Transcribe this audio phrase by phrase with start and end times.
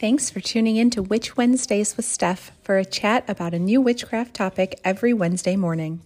[0.00, 3.80] Thanks for tuning in to Witch Wednesdays with Steph for a chat about a new
[3.80, 6.02] witchcraft topic every Wednesday morning.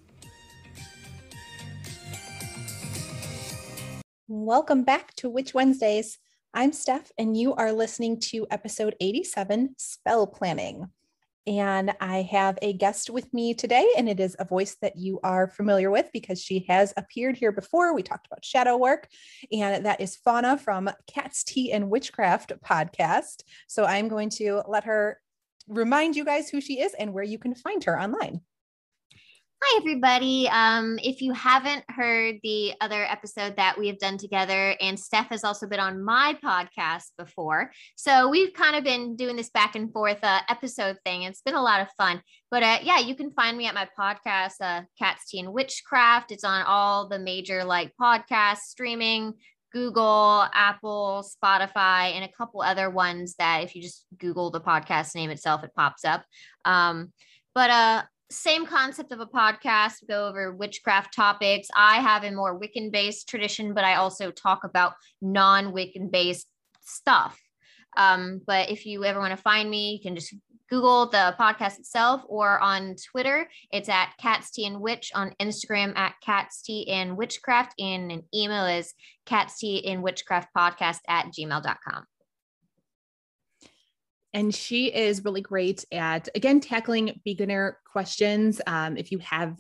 [4.27, 6.19] Welcome back to Witch Wednesdays.
[6.55, 10.89] I'm Steph, and you are listening to episode 87 Spell Planning.
[11.47, 15.19] And I have a guest with me today, and it is a voice that you
[15.25, 17.95] are familiar with because she has appeared here before.
[17.95, 19.09] We talked about shadow work,
[19.51, 23.43] and that is Fauna from Cat's Tea and Witchcraft podcast.
[23.67, 25.19] So I'm going to let her
[25.67, 28.41] remind you guys who she is and where you can find her online.
[29.65, 30.49] Hi, everybody.
[30.49, 35.29] Um, if you haven't heard the other episode that we have done together, and Steph
[35.29, 37.71] has also been on my podcast before.
[37.95, 41.23] So we've kind of been doing this back and forth uh, episode thing.
[41.23, 42.21] It's been a lot of fun.
[42.51, 46.33] But uh, yeah, you can find me at my podcast, uh, Cat's Tea and Witchcraft.
[46.33, 49.33] It's on all the major like podcast streaming,
[49.73, 55.15] Google, Apple, Spotify, and a couple other ones that if you just Google the podcast
[55.15, 56.25] name itself, it pops up.
[56.65, 57.13] Um,
[57.55, 58.03] but uh,
[58.33, 61.69] same concept of a podcast, go over witchcraft topics.
[61.77, 66.49] I have a more Wiccan based tradition, but I also talk about non Wiccan based
[66.81, 67.39] stuff.
[67.97, 70.35] Um, but if you ever want to find me, you can just
[70.71, 73.47] Google the podcast itself or on Twitter.
[73.71, 77.75] It's at Cats Tea and Witch on Instagram at Cats Tea and Witchcraft.
[77.79, 78.95] And an email is
[79.27, 82.07] Cats Tea and Witchcraft podcast at gmail.com
[84.35, 88.61] and she is really great at again tackling beginner questions.
[88.67, 89.59] Um, if you have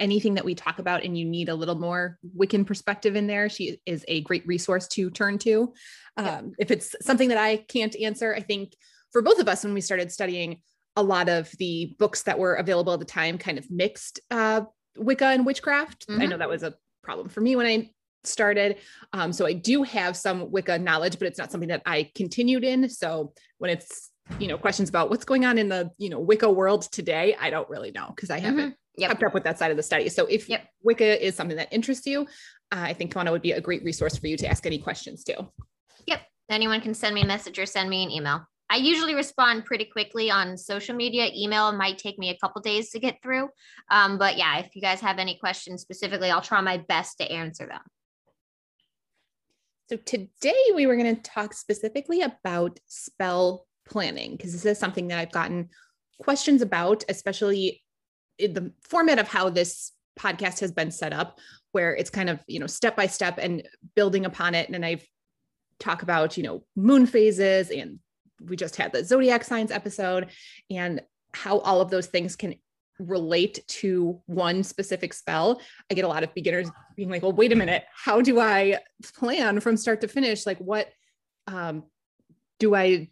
[0.00, 3.48] anything that we talk about and you need a little more wiccan perspective in there
[3.48, 5.72] she is a great resource to turn to.
[6.16, 8.74] Um, if it's something that i can't answer i think
[9.12, 10.60] for both of us when we started studying
[10.96, 14.62] a lot of the books that were available at the time kind of mixed uh,
[14.96, 16.06] wicca and witchcraft.
[16.08, 16.22] Mm-hmm.
[16.22, 17.90] i know that was a problem for me when i
[18.24, 18.76] started.
[19.12, 22.64] Um, so I do have some Wicca knowledge, but it's not something that I continued
[22.64, 22.88] in.
[22.88, 26.50] So when it's, you know, questions about what's going on in the, you know, Wicca
[26.50, 29.00] world today, I don't really know because I haven't mm-hmm.
[29.00, 29.10] yep.
[29.10, 30.08] kept up with that side of the study.
[30.08, 30.68] So if yep.
[30.82, 32.22] Wicca is something that interests you,
[32.72, 35.24] uh, I think Fauna would be a great resource for you to ask any questions
[35.24, 35.48] to.
[36.06, 36.20] Yep.
[36.50, 38.46] Anyone can send me a message or send me an email.
[38.70, 41.30] I usually respond pretty quickly on social media.
[41.34, 43.48] Email might take me a couple days to get through.
[43.90, 47.30] Um, but yeah, if you guys have any questions specifically, I'll try my best to
[47.30, 47.80] answer them.
[49.88, 55.08] So today we were going to talk specifically about spell planning because this is something
[55.08, 55.70] that I've gotten
[56.18, 57.82] questions about, especially
[58.38, 61.38] in the format of how this podcast has been set up,
[61.72, 64.68] where it's kind of, you know, step by step and building upon it.
[64.68, 65.06] And I've
[65.78, 67.98] talked about, you know, moon phases and
[68.42, 70.28] we just had the zodiac signs episode
[70.70, 71.00] and
[71.32, 72.56] how all of those things can
[72.98, 75.60] relate to one specific spell,
[75.90, 78.78] I get a lot of beginners being like, well, wait a minute, how do I
[79.14, 80.46] plan from start to finish?
[80.46, 80.88] Like, what
[81.46, 81.84] um,
[82.58, 83.08] do I,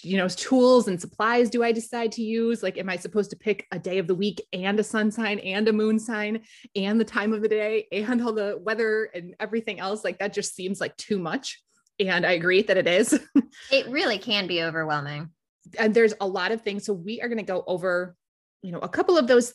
[0.00, 2.62] you know, tools and supplies do I decide to use?
[2.62, 5.38] Like, am I supposed to pick a day of the week and a sun sign
[5.40, 6.42] and a moon sign
[6.74, 10.04] and the time of the day and all the weather and everything else?
[10.04, 11.62] Like, that just seems like too much.
[12.00, 13.18] And I agree that it is.
[13.70, 15.30] it really can be overwhelming.
[15.78, 16.86] And there's a lot of things.
[16.86, 18.16] So, we are going to go over
[18.62, 19.54] you know a couple of those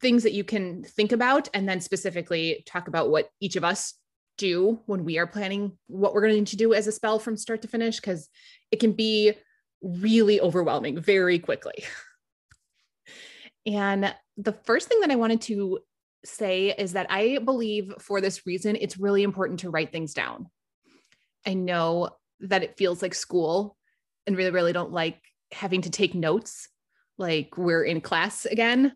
[0.00, 3.94] things that you can think about and then specifically talk about what each of us
[4.36, 7.62] do when we are planning what we're going to do as a spell from start
[7.62, 8.28] to finish because
[8.70, 9.32] it can be
[9.82, 11.84] really overwhelming very quickly.
[13.66, 15.80] And the first thing that i wanted to
[16.24, 20.46] say is that i believe for this reason it's really important to write things down.
[21.44, 22.10] I know
[22.40, 23.76] that it feels like school
[24.26, 25.20] and really really don't like
[25.52, 26.68] having to take notes
[27.18, 28.92] like we're in class again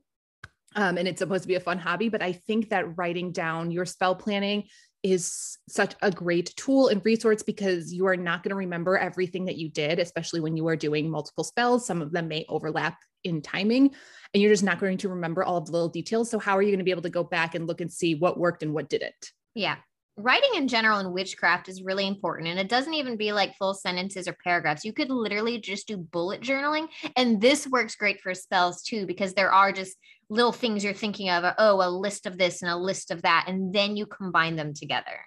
[0.75, 3.71] um, and it's supposed to be a fun hobby but i think that writing down
[3.71, 4.65] your spell planning
[5.03, 9.47] is such a great tool and resource because you are not going to remember everything
[9.47, 11.87] that you did especially when you are doing multiple spells.
[11.87, 13.95] Some of them may overlap in timing
[14.33, 16.31] and you're just not going to remember all of the little details.
[16.31, 18.15] So how are you going to be able to go back and look and see
[18.15, 19.33] what worked and what didn't?
[19.55, 19.77] Yeah
[20.17, 23.73] writing in general in witchcraft is really important and it doesn't even be like full
[23.73, 28.35] sentences or paragraphs you could literally just do bullet journaling and this works great for
[28.35, 29.97] spells too because there are just
[30.29, 33.23] little things you're thinking of uh, oh a list of this and a list of
[33.23, 35.19] that and then you combine them together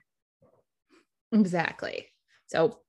[1.31, 2.07] exactly
[2.45, 2.79] so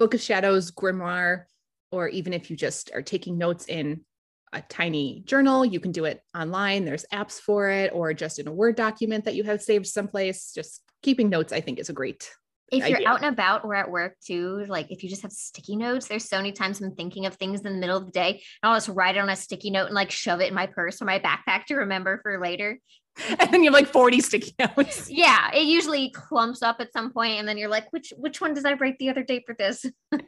[0.00, 1.44] book of shadows grimoire
[1.92, 4.00] or even if you just are taking notes in
[4.54, 5.64] a tiny journal.
[5.64, 6.84] You can do it online.
[6.84, 10.52] There's apps for it, or just in a Word document that you have saved someplace.
[10.54, 12.30] Just keeping notes, I think, is a great.
[12.72, 15.76] If you're out and about or at work too, like if you just have sticky
[15.76, 18.30] notes, there's so many times I'm thinking of things in the middle of the day.
[18.62, 20.66] And I'll just write it on a sticky note and like shove it in my
[20.66, 22.80] purse or my backpack to remember for later.
[23.38, 25.08] And then you have like 40 sticky notes.
[25.08, 25.52] Yeah.
[25.52, 28.66] It usually clumps up at some point, And then you're like, which which one did
[28.66, 29.86] I write the other day for this?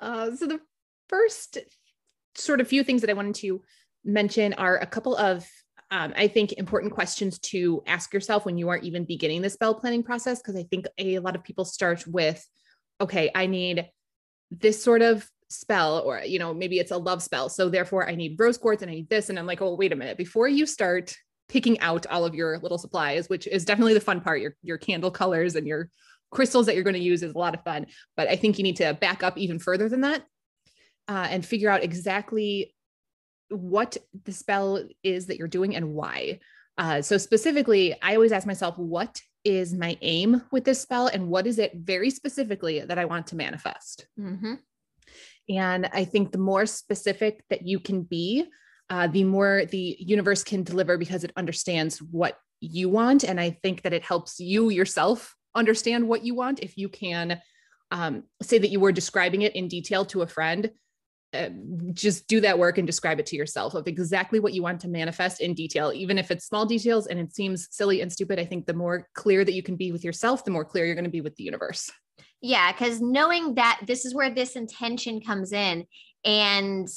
[0.00, 0.60] Uh, so the
[1.08, 1.58] first
[2.36, 3.60] sort of few things that I wanted to
[4.04, 5.44] mention are a couple of
[5.90, 9.74] um, I think important questions to ask yourself when you are even beginning the spell
[9.74, 10.40] planning process.
[10.40, 12.44] Because I think a lot of people start with,
[13.00, 13.88] okay, I need
[14.50, 17.48] this sort of spell, or, you know, maybe it's a love spell.
[17.48, 19.28] So therefore, I need rose quartz and I need this.
[19.28, 20.16] And I'm like, oh, wait a minute.
[20.16, 21.14] Before you start
[21.48, 24.78] picking out all of your little supplies, which is definitely the fun part, your, your
[24.78, 25.90] candle colors and your
[26.30, 27.86] crystals that you're going to use is a lot of fun.
[28.16, 30.24] But I think you need to back up even further than that
[31.06, 32.74] uh, and figure out exactly
[33.54, 36.40] what the spell is that you're doing and why.
[36.76, 41.28] Uh, so specifically, I always ask myself, what is my aim with this spell, and
[41.28, 44.06] what is it very specifically that I want to manifest?
[44.18, 44.54] Mm-hmm.
[45.50, 48.46] And I think the more specific that you can be,
[48.90, 53.24] uh, the more the universe can deliver because it understands what you want.
[53.24, 57.40] And I think that it helps you yourself understand what you want if you can
[57.90, 60.70] um, say that you were describing it in detail to a friend
[61.34, 61.50] uh,
[61.92, 64.88] just do that work and describe it to yourself of exactly what you want to
[64.88, 68.38] manifest in detail, even if it's small details and it seems silly and stupid.
[68.38, 70.94] I think the more clear that you can be with yourself, the more clear you're
[70.94, 71.90] going to be with the universe.
[72.40, 75.86] Yeah, because knowing that this is where this intention comes in,
[76.24, 76.88] and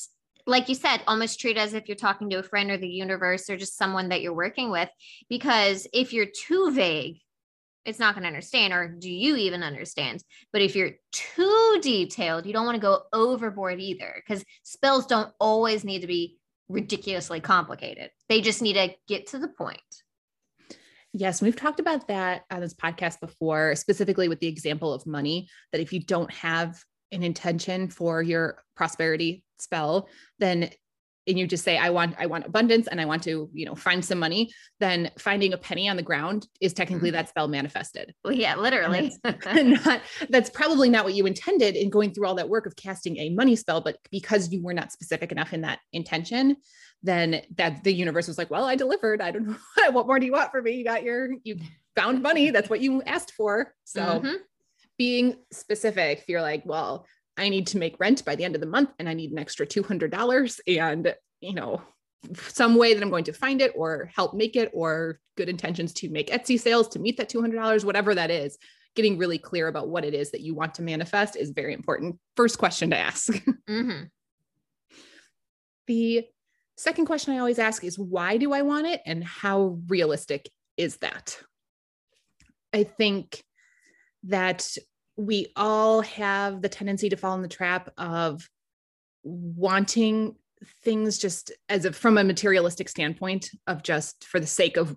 [0.46, 3.50] like you said, almost treat as if you're talking to a friend or the universe
[3.50, 4.90] or just someone that you're working with.
[5.30, 7.20] Because if you're too vague,
[7.88, 10.24] it's not going to understand or do you even understand
[10.54, 15.34] but if you're too detailed you don't want to go overboard either because spells don't
[15.40, 16.38] always need to be
[16.70, 19.82] ridiculously complicated they just need to get to the point
[21.14, 25.48] Yes, we've talked about that on this podcast before, specifically with the example of money.
[25.72, 26.80] That if you don't have
[27.12, 30.70] an intention for your prosperity spell, then
[31.28, 33.76] and you just say i want i want abundance and i want to you know
[33.76, 37.18] find some money then finding a penny on the ground is technically mm-hmm.
[37.18, 38.14] that spell manifested.
[38.24, 39.12] Well yeah literally.
[39.24, 39.46] That's,
[39.86, 43.18] not, that's probably not what you intended in going through all that work of casting
[43.18, 46.58] a money spell but because you were not specific enough in that intention
[47.04, 49.22] then that the universe was like well i delivered.
[49.22, 49.56] I don't know.
[49.92, 50.72] What more do you want from me?
[50.72, 51.58] You got your you
[51.96, 52.52] found money.
[52.52, 53.74] That's what you asked for.
[53.84, 54.36] So mm-hmm.
[54.98, 57.06] being specific if you're like well
[57.38, 59.40] I need to make rent by the end of the month and I need an
[59.40, 61.82] extra $200 and, you know,
[62.36, 65.94] some way that I'm going to find it or help make it or good intentions
[65.94, 68.58] to make Etsy sales to meet that $200, whatever that is.
[68.96, 72.18] Getting really clear about what it is that you want to manifest is very important.
[72.36, 73.34] First question to ask.
[73.70, 74.06] Mm-hmm.
[75.88, 76.26] the
[76.78, 80.98] second question I always ask is why do I want it and how realistic is
[80.98, 81.38] that?
[82.74, 83.44] I think
[84.24, 84.66] that
[85.18, 88.48] we all have the tendency to fall in the trap of
[89.24, 90.36] wanting
[90.84, 94.96] things just as a from a materialistic standpoint of just for the sake of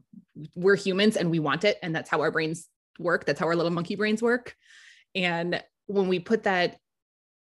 [0.54, 2.68] we're humans and we want it and that's how our brains
[2.98, 4.54] work that's how our little monkey brains work.
[5.14, 6.76] And when we put that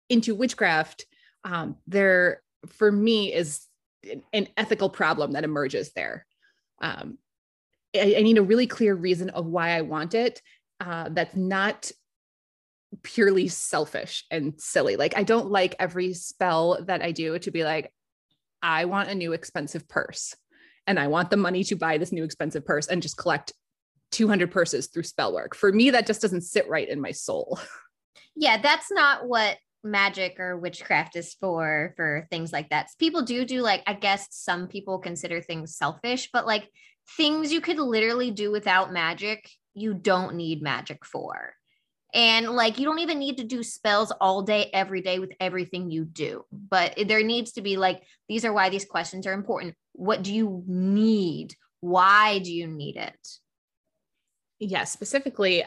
[0.08, 1.06] into witchcraft
[1.44, 3.66] um, there for me is
[4.32, 6.26] an ethical problem that emerges there.
[6.80, 7.18] Um,
[7.94, 10.42] I, I, need a really clear reason of why i want it
[10.80, 11.90] uh, that's not
[13.02, 14.96] purely selfish and silly.
[14.96, 17.92] Like I don't like every spell that I do to be like,
[18.62, 20.34] I want a new expensive purse
[20.86, 23.52] and I want the money to buy this new expensive purse and just collect
[24.12, 25.54] 200 purses through spell work.
[25.54, 27.58] For me, that just doesn't sit right in my soul.
[28.38, 32.90] Yeah, that's not what magic or witchcraft is for for things like that.
[32.98, 36.68] People do do like I guess some people consider things selfish, but like
[37.16, 41.54] things you could literally do without magic, you don't need magic for.
[42.16, 45.90] And like, you don't even need to do spells all day, every day with everything
[45.90, 46.46] you do.
[46.50, 49.74] But there needs to be like, these are why these questions are important.
[49.92, 51.54] What do you need?
[51.80, 53.28] Why do you need it?
[54.58, 55.64] Yeah, specifically,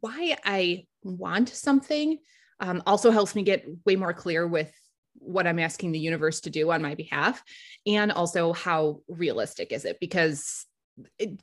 [0.00, 2.18] why I want something
[2.58, 4.72] um, also helps me get way more clear with
[5.14, 7.40] what I'm asking the universe to do on my behalf,
[7.86, 10.00] and also how realistic is it?
[10.00, 10.66] Because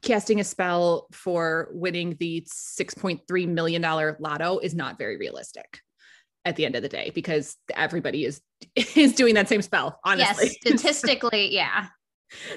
[0.01, 3.81] casting a spell for winning the $6.3 million
[4.20, 5.81] lotto is not very realistic
[6.46, 8.41] at the end of the day because everybody is
[8.96, 10.48] is doing that same spell honestly.
[10.48, 11.88] yes statistically yeah.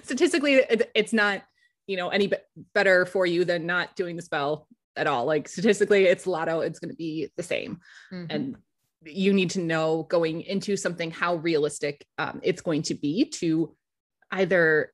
[0.04, 1.42] Statistically it's not
[1.86, 2.32] you know any
[2.74, 5.24] better for you than not doing the spell at all.
[5.24, 7.80] Like statistically it's lotto it's going to be the same.
[8.12, 8.26] Mm-hmm.
[8.30, 8.56] and
[9.06, 13.74] you need to know going into something how realistic um, it's going to be to
[14.30, 14.93] either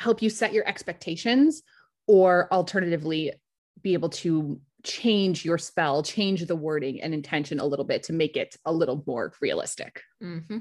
[0.00, 1.62] help you set your expectations
[2.06, 3.32] or alternatively
[3.82, 8.14] be able to change your spell, change the wording and intention a little bit to
[8.14, 10.00] make it a little more realistic.
[10.22, 10.58] Mm-hmm.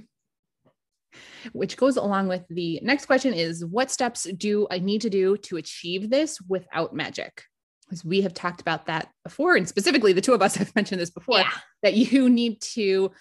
[1.53, 5.37] Which goes along with the next question is what steps do I need to do
[5.37, 7.43] to achieve this without magic?
[7.87, 11.01] Because we have talked about that before, and specifically the two of us have mentioned
[11.01, 11.49] this before yeah.
[11.81, 13.11] that you need to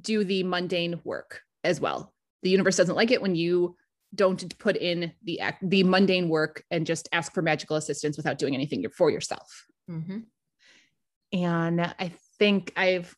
[0.00, 2.14] do the mundane work as well.
[2.42, 3.76] The universe doesn't like it when you
[4.14, 8.38] don't put in the act, the mundane work and just ask for magical assistance without
[8.38, 9.66] doing anything for yourself.
[9.90, 10.18] Mm-hmm.
[11.32, 13.14] And I think I've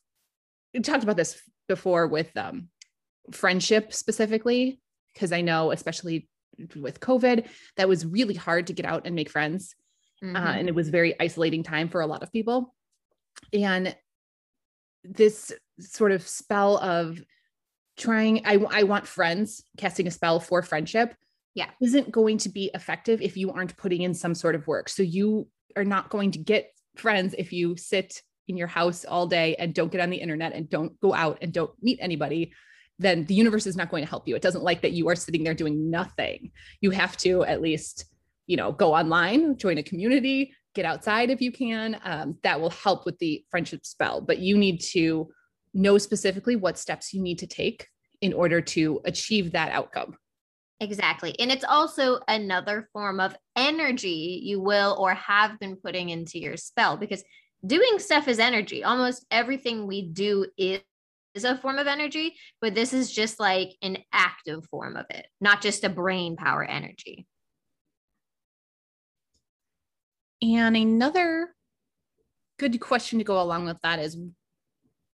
[0.83, 2.69] talked about this before with um,
[3.31, 4.81] friendship specifically,
[5.13, 6.27] because I know, especially
[6.75, 9.75] with COVID, that was really hard to get out and make friends.
[10.23, 10.35] Mm-hmm.
[10.35, 12.75] Uh, and it was very isolating time for a lot of people.
[13.53, 13.95] And
[15.03, 17.21] this sort of spell of
[17.99, 21.13] trying I, I want friends casting a spell for friendship
[21.55, 21.69] yeah.
[21.81, 24.87] isn't going to be effective if you aren't putting in some sort of work.
[24.89, 29.27] So you are not going to get friends if you sit in your house all
[29.27, 32.53] day and don't get on the internet and don't go out and don't meet anybody.
[32.97, 34.35] Then the universe is not going to help you.
[34.35, 36.51] It doesn't like that you are sitting there doing nothing.
[36.81, 38.05] You have to at least
[38.47, 41.99] you know go online join a community get outside if you can.
[42.03, 45.29] Um, that will help with the friendship spell but you need to
[45.73, 47.87] know specifically what steps you need to take
[48.21, 50.17] in order to achieve that outcome.
[50.81, 51.37] Exactly.
[51.39, 56.55] And it's also another form of energy you will or have been putting into your
[56.55, 57.23] spell because
[57.65, 58.83] doing stuff is energy.
[58.83, 60.79] Almost everything we do is,
[61.35, 65.27] is a form of energy, but this is just like an active form of it,
[65.41, 67.27] not just a brain power energy.
[70.41, 71.53] And another
[72.57, 74.17] good question to go along with that is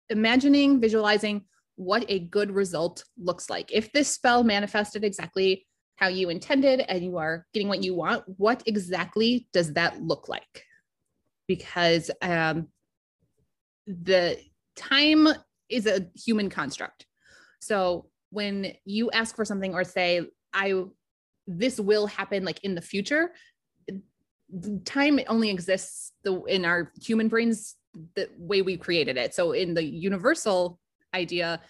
[0.09, 1.45] imagining, visualizing
[1.75, 3.71] what a good result looks like.
[3.71, 5.65] If this spell manifested exactly
[5.97, 10.27] how you intended and you are getting what you want, what exactly does that look
[10.27, 10.63] like?
[11.47, 12.67] Because um,
[13.87, 14.37] the
[14.75, 15.27] time
[15.69, 17.05] is a human construct.
[17.59, 20.21] So when you ask for something or say,
[20.53, 20.83] I
[21.47, 23.31] this will happen like in the future,
[24.83, 27.75] time only exists the in our human brains
[28.15, 29.33] the way we created it.
[29.33, 30.79] So in the universal
[31.13, 31.61] idea,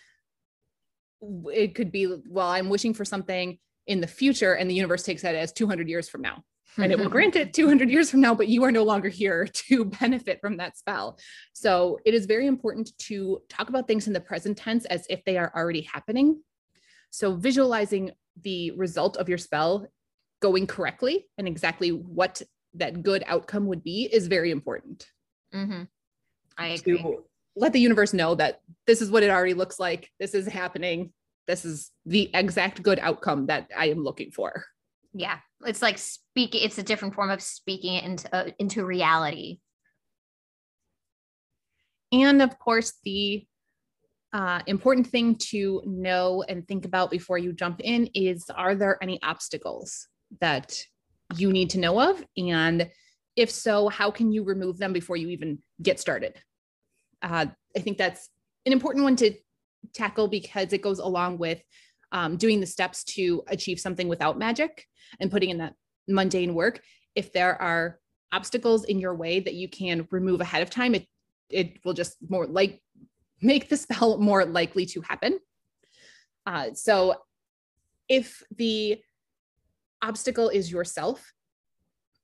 [1.22, 5.22] it could be, well, I'm wishing for something in the future, and the universe takes
[5.22, 6.44] that as 200 years from now.
[6.78, 9.48] And it will grant it 200 years from now, but you are no longer here
[9.54, 11.18] to benefit from that spell.
[11.54, 15.24] So it is very important to talk about things in the present tense as if
[15.26, 16.42] they are already happening.
[17.12, 19.88] So visualizing the result of your spell
[20.42, 22.42] going correctly and exactly what
[22.74, 25.08] that good outcome would be is very important.
[25.54, 25.84] Mm-hmm.
[26.58, 26.98] I agree.
[26.98, 27.24] To
[27.56, 30.12] let the universe know that this is what it already looks like.
[30.20, 31.14] This is happening.
[31.48, 34.66] This is the exact good outcome that I am looking for.
[35.14, 36.62] Yeah, it's like speaking.
[36.64, 39.60] It's a different form of speaking it into uh, into reality.
[42.12, 43.46] And of course, the
[44.34, 48.98] uh, important thing to know and think about before you jump in is: Are there
[49.02, 50.08] any obstacles
[50.42, 50.78] that
[51.38, 52.24] you need to know of?
[52.36, 52.90] And
[53.36, 56.36] if so, how can you remove them before you even get started?
[57.22, 58.30] Uh, I think that's
[58.66, 59.34] an important one to
[59.94, 61.62] tackle because it goes along with
[62.12, 64.86] um, doing the steps to achieve something without magic
[65.20, 65.74] and putting in that
[66.08, 66.82] mundane work.
[67.16, 68.00] If there are
[68.32, 71.08] obstacles in your way that you can remove ahead of time, it
[71.50, 72.82] it will just more like
[73.42, 75.40] make the spell more likely to happen.
[76.46, 77.16] Uh, so
[78.08, 79.02] if the
[80.02, 81.34] obstacle is yourself,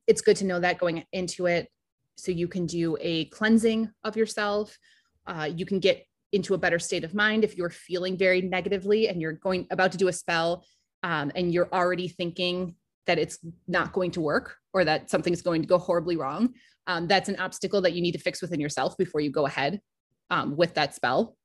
[0.08, 1.67] it's good to know that going into it
[2.15, 4.77] so you can do a cleansing of yourself.
[5.25, 9.10] Uh, you can get into a better state of mind if you're feeling very negatively
[9.10, 10.65] and you're going about to do a spell
[11.03, 12.75] um, and you're already thinking
[13.08, 16.53] that it's not going to work or that something's going to go horribly wrong.
[16.88, 19.81] Um, that's an obstacle that you need to fix within yourself before you go ahead
[20.29, 21.36] um, with that spell.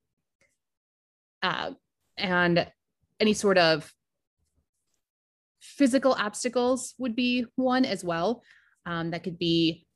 [1.43, 1.73] Uh,
[2.17, 2.71] and
[3.21, 3.91] any sort of
[5.76, 8.42] physical obstacles would be one as well.
[8.85, 9.87] Um, that could be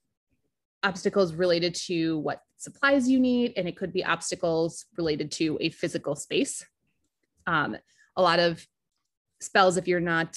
[0.82, 5.70] obstacles related to what supplies you need, and it could be obstacles related to a
[5.70, 6.64] physical space.
[7.46, 7.76] Um,
[8.16, 8.66] a lot of
[9.40, 10.36] spells, if you're not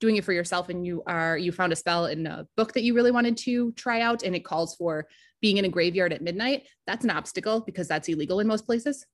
[0.00, 2.82] doing it for yourself and you are you found a spell in a book that
[2.82, 5.06] you really wanted to try out and it calls for
[5.40, 9.04] being in a graveyard at midnight that's an obstacle because that's illegal in most places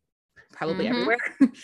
[0.52, 0.94] probably mm-hmm.
[0.94, 1.18] everywhere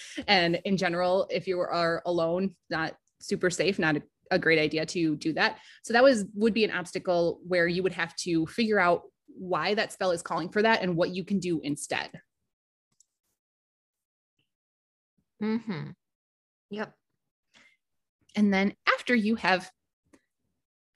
[0.26, 4.86] and in general if you are alone not super safe, not a, a great idea
[4.86, 5.58] to do that.
[5.82, 9.74] So that was would be an obstacle where you would have to figure out why
[9.74, 12.10] that spell is calling for that and what you can do instead.
[15.42, 15.90] Mm-hmm.
[16.70, 16.94] Yep.
[18.36, 19.70] And then after you have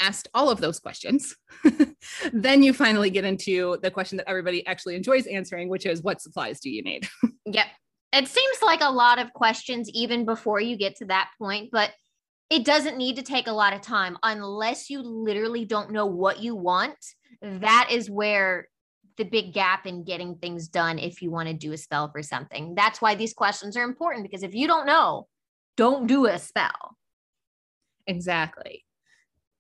[0.01, 1.37] asked all of those questions,
[2.33, 6.21] then you finally get into the question that everybody actually enjoys answering, which is what
[6.21, 7.09] supplies do you need?
[7.47, 7.67] yep.
[8.13, 11.91] It seems like a lot of questions even before you get to that point, but
[12.51, 16.41] it doesn't need to take a lot of time unless you literally don't know what
[16.41, 16.97] you want.
[17.43, 18.69] That is where
[19.17, 22.23] the big gap in getting things done if you want to do a spell for
[22.23, 22.75] something.
[22.75, 25.27] That's why these questions are important because if you don't know,
[25.77, 26.97] don't do a spell.
[28.07, 28.85] Exactly.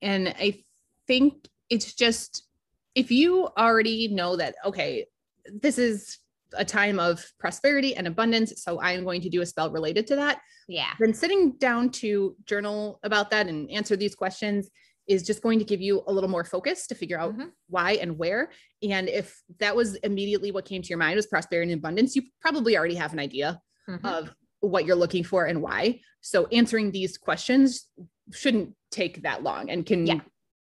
[0.03, 0.63] And I
[1.07, 2.47] think it's just
[2.95, 5.07] if you already know that, okay,
[5.53, 6.19] this is
[6.59, 10.07] a time of prosperity and abundance, so I am going to do a spell related
[10.09, 10.41] to that.
[10.69, 10.93] Yeah.
[10.99, 14.69] Then sitting down to journal about that and answer these questions
[15.07, 17.53] is just going to give you a little more focus to figure out Mhm.
[17.69, 18.51] why and where.
[18.83, 22.23] And if that was immediately what came to your mind was prosperity and abundance, you
[22.41, 24.05] probably already have an idea Mhm.
[24.05, 26.01] of what you're looking for and why.
[26.23, 27.87] So answering these questions
[28.33, 30.21] shouldn't take that long and can Yeah.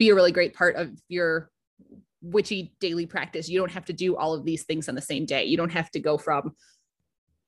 [0.01, 1.53] be a really great part of your
[2.25, 3.49] witchy daily practice.
[3.49, 5.45] You don't have to do all of these things on the same day.
[5.45, 6.55] You don't have to go from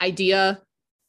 [0.01, 0.63] idea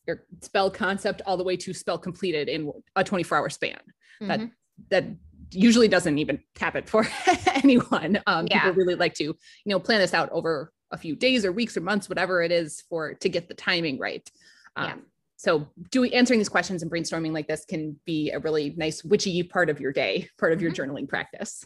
[0.08, 3.80] or spell concept all the way to spell completed in a 24 hour span.
[4.22, 4.52] That Mhm.
[4.90, 5.06] that
[5.52, 7.08] usually doesn't even happen for
[7.48, 8.22] anyone.
[8.28, 8.64] Um, Yeah.
[8.64, 11.76] People really like to, you know, plan this out over a few days or weeks
[11.76, 14.30] or months, whatever it is for to get the timing right.
[14.76, 14.96] Um, Yeah.
[15.38, 19.44] So doing answering these questions and brainstorming like this can be a really nice witchy
[19.44, 21.66] part of your day, part of your journaling practice.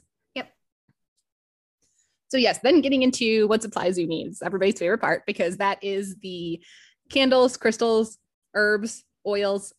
[2.31, 5.83] So yes, then getting into what supplies you need is everybody's favorite part because that
[5.83, 6.63] is the
[7.09, 8.19] candles, crystals,
[8.53, 9.73] herbs, oils.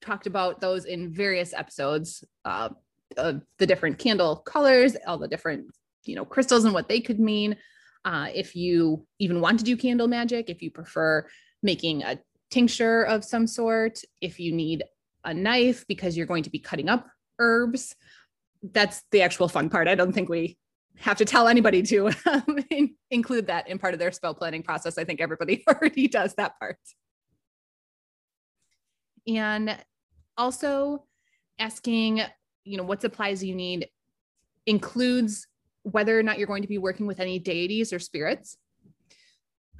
[0.00, 2.22] Talked about those in various episodes.
[2.44, 2.68] Uh,
[3.16, 5.66] of the different candle colors, all the different
[6.04, 7.56] you know crystals and what they could mean.
[8.04, 11.26] Uh, if you even want to do candle magic, if you prefer
[11.62, 12.18] making a
[12.50, 14.84] tincture of some sort, if you need
[15.24, 17.08] a knife because you're going to be cutting up
[17.40, 17.96] herbs,
[18.62, 19.88] that's the actual fun part.
[19.88, 20.58] I don't think we
[21.00, 24.62] have to tell anybody to um, in- include that in part of their spell planning
[24.62, 24.98] process.
[24.98, 26.78] I think everybody already does that part.
[29.26, 29.76] And
[30.36, 31.04] also
[31.58, 32.22] asking,
[32.64, 33.88] you know, what supplies you need
[34.66, 35.46] includes
[35.82, 38.56] whether or not you're going to be working with any deities or spirits.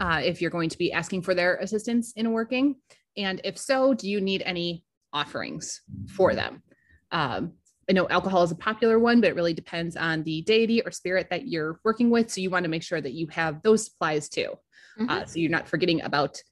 [0.01, 2.77] Uh, if you're going to be asking for their assistance in working.
[3.17, 6.63] And if so, do you need any offerings for them?
[7.11, 7.55] Um,
[7.89, 10.91] I know alcohol is a popular one, but it really depends on the deity or
[10.91, 12.31] spirit that you're working with.
[12.31, 14.59] So you want to make sure that you have those supplies too.
[14.99, 15.11] Mhm.
[15.11, 16.43] Uh, so you're not forgetting about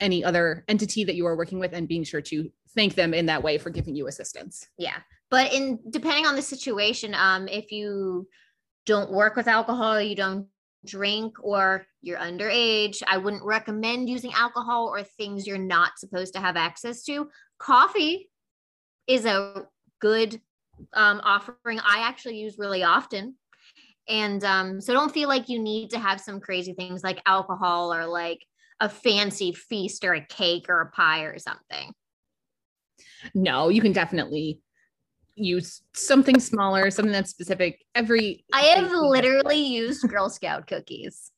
[0.00, 3.26] any other entity that you are working with and being sure to thank them in
[3.26, 4.68] that way for giving you assistance.
[4.76, 4.98] Yeah.
[5.30, 8.28] But in depending on the situation, um, if you
[8.84, 10.48] don't work with alcohol, you don't
[10.84, 16.40] drink, or you're underage, I wouldn't recommend using alcohol or things you're not supposed to
[16.40, 17.28] have access to.
[17.58, 18.30] Coffee
[19.06, 19.66] is a
[20.00, 20.40] good
[20.94, 23.36] um, offering I actually use really often.
[24.08, 27.92] And um, so don't feel like you need to have some crazy things like alcohol
[27.92, 28.38] or like
[28.80, 31.92] a fancy feast or a cake or a pie or something.
[33.34, 34.60] No, you can definitely
[35.34, 37.84] use something smaller, something that's specific.
[37.94, 41.32] Every I have literally used Girl Scout cookies.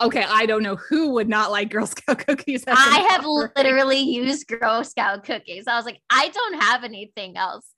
[0.00, 0.24] okay.
[0.28, 2.64] I don't know who would not like Girl Scout cookies.
[2.66, 5.66] I have literally used Girl Scout cookies.
[5.66, 7.72] I was like, I don't have anything else.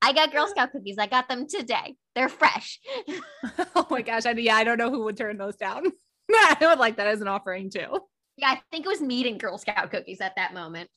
[0.00, 0.98] I got Girl Scout cookies.
[0.98, 1.96] I got them today.
[2.14, 2.78] They're fresh.
[3.74, 4.26] oh my gosh.
[4.26, 5.84] I, yeah, I don't know who would turn those down.
[6.32, 8.00] I would like that as an offering too.
[8.36, 10.88] Yeah, I think it was me and Girl Scout cookies at that moment.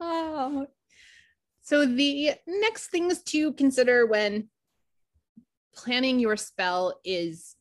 [0.00, 0.66] oh.
[1.62, 4.48] So the next things to consider when
[5.74, 7.56] planning your spell is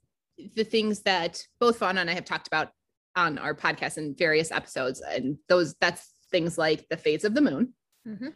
[0.55, 2.69] the things that both Fauna and I have talked about
[3.15, 5.01] on our podcast in various episodes.
[5.01, 7.73] And those that's things like the phase of the moon.
[8.07, 8.33] Mhm.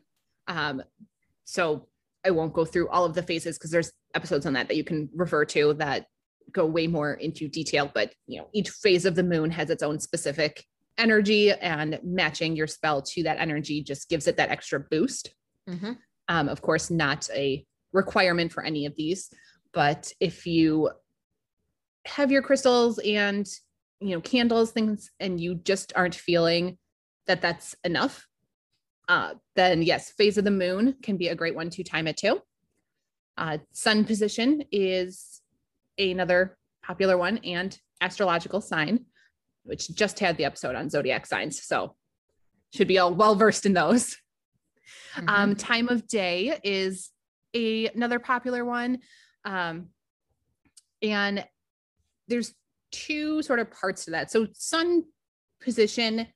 [0.48, 0.84] Um,
[1.46, 1.88] so
[2.26, 4.84] I won't go through all of the phases because there's episodes on that that you
[4.84, 6.08] can refer to that
[6.52, 7.90] go way more into detail.
[7.94, 10.64] But you know, each phase of the moon has its own specific
[10.98, 15.36] energy, and matching your spell to that energy just gives it that extra boost.
[15.68, 15.98] Mhm.
[16.28, 19.30] Um, of course, not a requirement for any of these,
[19.74, 20.90] but if you
[22.06, 23.48] have your crystals and
[24.00, 26.78] you know candles, things, and you just aren't feeling
[27.28, 28.28] that that's enough,
[29.08, 32.18] uh, then yes, phase of the moon can be a great one to time it
[32.18, 32.42] to.
[33.38, 35.42] Uh, sun position is
[35.98, 39.06] another popular one, and astrological sign,
[39.64, 41.96] which just had the episode on zodiac signs, so
[42.74, 44.18] should be all well versed in those.
[45.16, 45.30] Mhm.
[45.30, 47.12] Um, time of day is
[47.54, 49.00] a, another popular one.
[49.46, 49.90] Um,
[51.02, 51.46] and
[52.28, 52.54] there's
[52.92, 54.32] two sort of parts to that.
[54.32, 55.04] So sun
[55.62, 56.28] position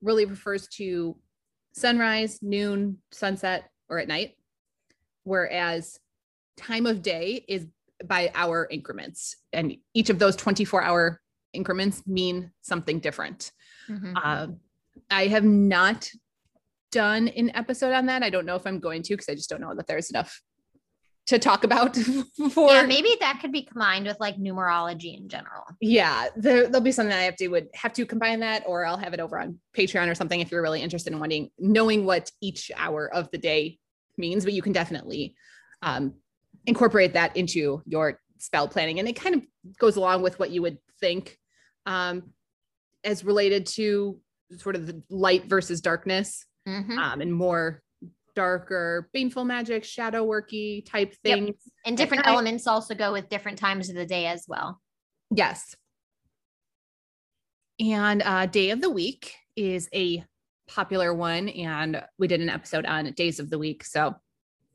[0.00, 1.16] really refers to
[1.72, 4.34] sunrise, noon, sunset, or at night.
[5.24, 5.98] Whereas
[6.56, 7.66] time of day is
[8.04, 9.36] by hour increments.
[9.52, 11.20] And each of those 24 hour
[11.52, 13.52] increments mean something different.
[13.88, 14.24] Mhm.
[14.24, 14.60] Um,
[15.10, 16.10] I have not
[16.90, 18.22] done an episode on that.
[18.22, 20.40] I don't know if I'm going to because I just don't know that there's enough
[21.28, 21.94] to talk about
[22.52, 25.64] for yeah, maybe that could be combined with like numerology in general.
[25.78, 28.96] Yeah, there, will be something I have to would have to combine that, or I'll
[28.96, 32.30] have it over on Patreon or something if you're really interested in wanting knowing what
[32.40, 33.78] each hour of the day
[34.16, 34.44] means.
[34.44, 35.34] But you can definitely
[35.82, 36.14] um,
[36.66, 39.42] incorporate that into your spell planning, and it kind of
[39.78, 41.38] goes along with what you would think
[41.84, 42.30] um,
[43.04, 44.18] as related to
[44.56, 46.96] sort of the light versus darkness, Mhm.
[46.96, 47.82] um, and more
[48.38, 51.56] darker, baneful magic, shadow worky type things.
[51.84, 54.80] And different I- elements also go with different times of the day as well.
[55.34, 55.74] Yes.
[57.80, 60.24] And uh, day of the week is a
[60.68, 61.48] popular one.
[61.48, 63.84] And we did an episode on days of the week.
[63.84, 64.14] So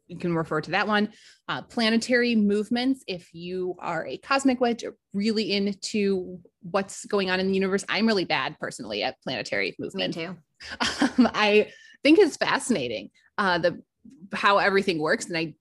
[0.07, 1.13] you can refer to that one.
[1.47, 3.05] Uh, planetary movements.
[3.07, 8.07] If you are a cosmic witch really into what's going on in the universe, I'm
[8.07, 10.15] really bad personally at planetary Me movement.
[10.15, 10.35] too.
[11.01, 11.71] Um, I
[12.03, 13.81] think it's fascinating uh, the
[14.33, 15.53] how everything works, and I,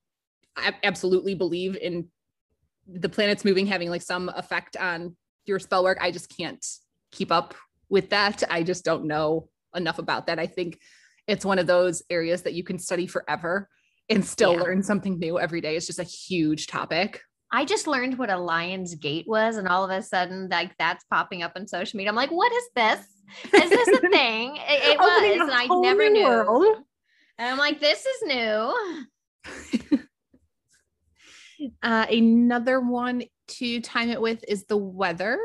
[0.57, 2.09] I absolutely believe in
[2.87, 5.99] the planets moving having like some effect on your spell work.
[6.01, 6.65] I just can't
[7.13, 7.55] keep up
[7.89, 8.43] with that.
[8.51, 10.39] I just don't know enough about that.
[10.39, 10.79] I think
[11.27, 13.69] it's one of those areas that you can study forever
[14.09, 14.63] and still Yeah.
[14.63, 15.77] learn something new every day.
[15.77, 17.23] It's just a huge topic.
[17.53, 21.05] I just learned what a lion's gate was, and all of a sudden, like that's
[21.05, 22.11] popping up on social media.
[22.11, 23.01] I'm like, what is this?
[23.53, 24.57] Is this a thing?
[24.57, 26.25] It, it was, and I never knew.
[26.25, 26.79] world.
[27.39, 29.99] And I'm like, this is new.
[31.83, 35.39] Uh, another one to time it with is the weather.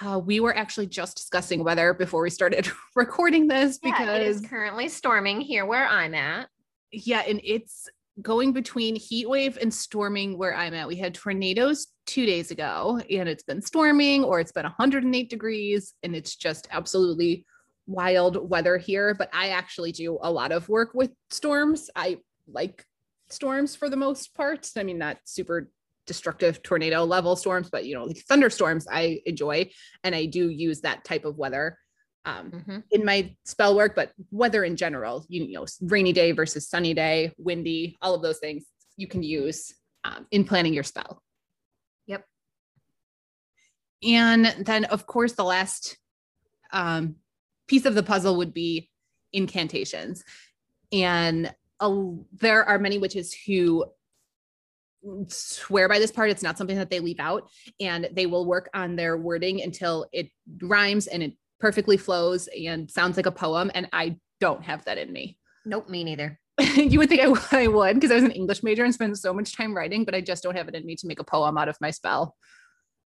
[0.00, 4.26] Uh, we were actually just discussing weather before we started recording this Yeah, because it
[4.26, 6.48] is currently storming here where I'm at.
[6.90, 7.88] yeah, and it's
[8.20, 10.88] going between heat wave and storming where I'm at.
[10.88, 15.94] We had tornadoes two days ago, and it's been storming or it's been 108 degrees,
[16.02, 17.46] and it's just absolutely
[17.86, 19.14] wild weather here.
[19.14, 21.90] But I actually do a lot of work with storms.
[21.94, 22.84] I like
[23.28, 24.70] storms for the most part.
[24.76, 25.70] I mean, not super
[26.06, 29.70] destructive tornado level storms, but you know, like thunderstorms I enjoy,
[30.04, 31.78] and I do use that type of weather.
[32.24, 32.82] Um, Mhm.
[32.90, 36.92] in my spell work, but weather in general, you, you know, rainy day versus sunny
[36.92, 38.64] day, windy, all of those things
[38.96, 39.72] you can use
[40.02, 41.22] um, in planning your spell.
[42.06, 42.24] Yep.
[44.02, 45.98] And then, of course, the last
[46.72, 47.16] um,
[47.66, 48.90] piece of the puzzle would be
[49.32, 50.24] incantations.
[50.92, 52.00] And uh,
[52.32, 53.84] there are many witches who
[55.28, 56.30] swear by this part.
[56.30, 57.48] It's not something that they leave out,
[57.80, 60.30] and they will work on their wording until it
[60.62, 63.70] rhymes and it perfectly flows and sounds like a poem.
[63.74, 65.38] And I don't have that in me.
[65.64, 66.38] Nope, me neither.
[66.76, 69.32] you would think I, I would because I was an English major and spent so
[69.32, 71.58] much time writing, but I just don't have it in me to make a poem
[71.58, 72.34] out of my spell.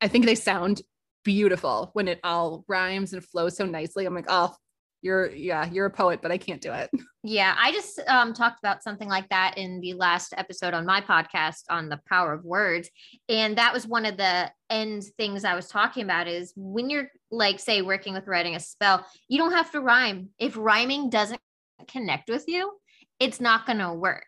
[0.00, 0.82] I think they sound
[1.24, 4.06] beautiful when it all rhymes and flows so nicely.
[4.06, 4.54] I'm like, oh,
[5.02, 6.90] you're yeah, you're a poet, but I can't do it.
[7.22, 11.02] Yeah, I just um, talked about something like that in the last episode on my
[11.02, 12.88] podcast on the power of words.
[13.28, 17.10] And that was one of the end things I was talking about is when you're
[17.30, 20.30] like, say, working with writing a spell, you don't have to rhyme.
[20.38, 21.40] If rhyming doesn't
[21.88, 22.72] connect with you,
[23.18, 24.24] it's not going to work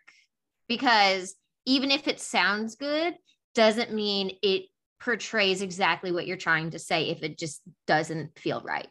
[0.67, 1.33] because
[1.65, 3.15] even if it sounds good,
[3.55, 4.65] doesn't mean it
[5.03, 8.87] portrays exactly what you're trying to say if it just doesn't feel right.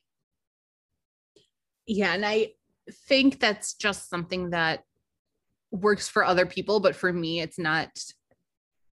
[1.87, 2.53] Yeah, and I
[3.09, 4.85] think that's just something that
[5.70, 7.88] works for other people, but for me, it's not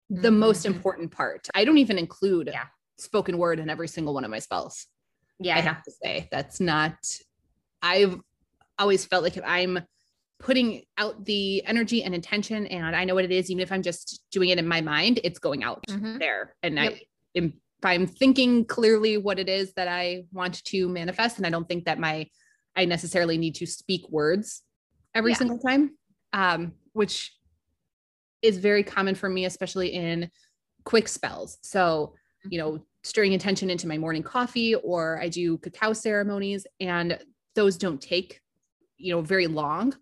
[0.10, 0.76] the most Mhm.
[0.76, 1.48] important part.
[1.56, 2.68] I don't even include Yeah.
[2.98, 4.86] spoken word in every single one of my spells.
[5.40, 5.58] Yeah.
[5.58, 6.98] I have to say that's not.
[7.82, 8.20] I've
[8.78, 9.80] always felt like if I'm
[10.40, 13.82] putting out the energy and intention, and I know what it is, even if I'm
[13.82, 16.20] just doing it in my mind, it's going out Mhm.
[16.20, 16.56] there.
[16.64, 16.94] And Yep.
[16.94, 17.02] I,
[17.34, 17.52] if
[17.84, 21.86] I'm thinking clearly what it is that I want to manifest, and I don't think
[21.86, 22.30] that my
[22.76, 24.62] I necessarily need to speak words
[25.16, 25.38] every Yeah.
[25.38, 25.98] single time,
[26.34, 27.36] um, which
[28.44, 30.30] is very common for me, especially in
[30.86, 31.58] quick spells.
[31.64, 32.14] So,
[32.50, 37.18] you know, stirring intention into my morning coffee, or I do cacao ceremonies, and
[37.56, 38.42] those don't take,
[38.98, 39.96] you know, very long.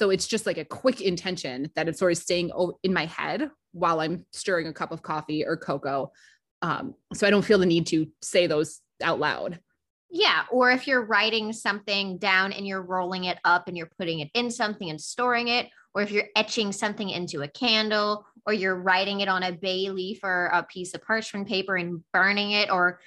[0.00, 3.50] So it's just like a quick intention that it's sort of staying in my head
[3.72, 6.10] while I'm stirring a cup of coffee or cocoa.
[6.62, 9.60] Um, so I don't feel the need to say those out loud.
[10.08, 10.44] Yeah.
[10.50, 14.30] Or if you're writing something down and you're rolling it up and you're putting it
[14.32, 18.80] in something and storing it, or if you're etching something into a candle, or you're
[18.80, 22.70] writing it on a bay leaf or a piece of parchment paper and burning it,
[22.70, 23.00] or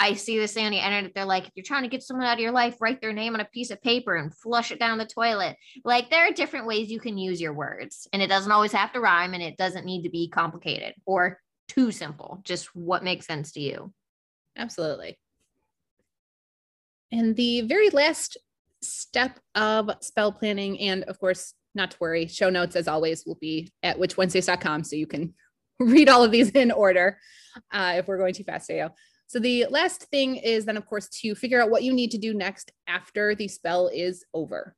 [0.00, 1.12] I see this on the internet.
[1.14, 3.34] They're like, if you're trying to get someone out of your life, write their name
[3.34, 5.56] on a piece of paper and flush it down the toilet.
[5.84, 8.94] Like there are different ways you can use your words, and it doesn't always have
[8.94, 12.40] to rhyme and it doesn't need to be complicated or too simple.
[12.44, 13.92] Just what makes sense to you.
[14.56, 15.18] Absolutely.
[17.12, 18.38] And the very last
[18.82, 22.26] step of spell planning, and of course, not to worry.
[22.26, 24.84] Show notes, as always, will be at witchwednesdays.com.
[24.84, 25.34] So you can
[25.78, 27.18] read all of these in order
[27.70, 28.88] uh, if we're going too fast for you.
[29.30, 32.18] So the last thing is then, of course, to figure out what you need to
[32.18, 34.74] do next after the spell is over.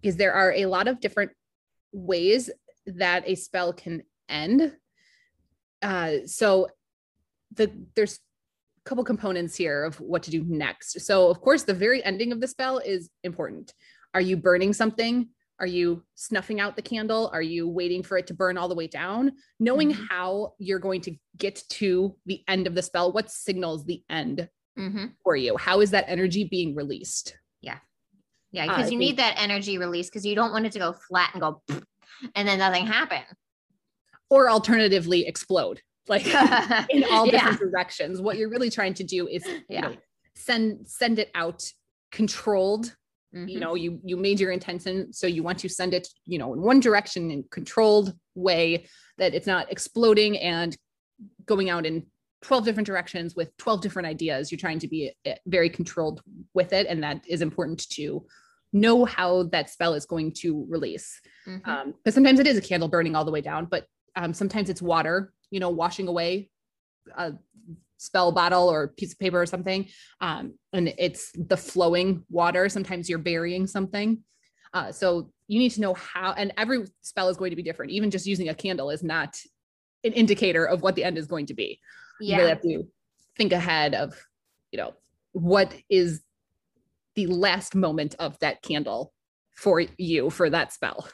[0.00, 1.32] Because there are a lot of different
[1.90, 2.50] ways
[2.86, 4.76] that a spell can end.
[5.82, 6.68] Uh, so
[7.56, 11.00] the there's a couple components here of what to do next.
[11.00, 13.74] So of course, the very ending of the spell is important.
[14.14, 15.30] Are you burning something?
[15.60, 17.30] Are you snuffing out the candle?
[17.32, 19.32] Are you waiting for it to burn all the way down?
[19.58, 20.04] Knowing mm-hmm.
[20.08, 24.48] how you're going to get to the end of the spell, what signals the end
[24.78, 25.06] mm-hmm.
[25.22, 25.56] for you?
[25.58, 27.36] How is that energy being released?
[27.60, 27.76] Yeah.
[28.52, 28.66] Yeah.
[28.66, 31.30] Because uh, you need that energy release because you don't want it to go flat
[31.34, 31.62] and go
[32.34, 33.22] and then nothing happen.
[34.30, 36.26] Or alternatively, explode like
[36.90, 37.68] in all different yeah.
[37.70, 38.20] directions.
[38.20, 39.76] What you're really trying to do is yeah.
[39.76, 39.96] You know,
[40.34, 41.70] send send it out
[42.10, 42.96] controlled
[43.34, 43.48] Mm-hmm.
[43.48, 46.52] You know, you you made your intention, so you want to send it, you know,
[46.52, 48.86] in one direction in controlled way
[49.18, 50.76] that it's not exploding and
[51.46, 52.06] going out in
[52.42, 54.50] 12 different directions with 12 different ideas.
[54.50, 56.22] You're trying to be eh, very controlled
[56.54, 58.26] with it, and that is important to
[58.72, 61.20] know how that spell is going to release.
[61.44, 61.70] Because mm-hmm.
[61.70, 64.82] um, sometimes it is a candle burning all the way down, but um, sometimes it's
[64.82, 66.50] water, you know, washing away
[67.16, 67.32] a
[68.00, 69.86] spell bottle or piece of paper or something.
[70.20, 72.68] Um, and it's the flowing water.
[72.68, 74.24] Sometimes you're burying something.
[74.72, 77.92] Uh, so you need to know how, and every spell is going to be different.
[77.92, 79.36] Even just using a candle is not
[80.02, 81.78] an indicator of what the end is going to be.
[82.20, 82.36] Yeah.
[82.36, 82.88] You really have to
[83.36, 84.14] think ahead of,
[84.72, 84.94] you know,
[85.32, 86.22] what is
[87.16, 89.12] the last moment of that candle
[89.50, 91.06] for you for that spell.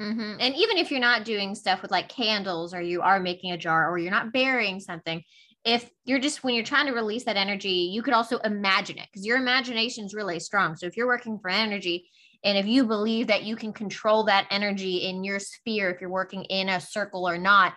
[0.00, 0.36] Mm-hmm.
[0.40, 3.56] And even if you're not doing stuff with like candles or you are making a
[3.56, 5.22] jar or you're not burying something,
[5.64, 9.08] if you're just when you're trying to release that energy, you could also imagine it
[9.10, 10.76] because your imagination is really strong.
[10.76, 12.08] So if you're working for energy
[12.44, 16.10] and if you believe that you can control that energy in your sphere, if you're
[16.10, 17.74] working in a circle or not,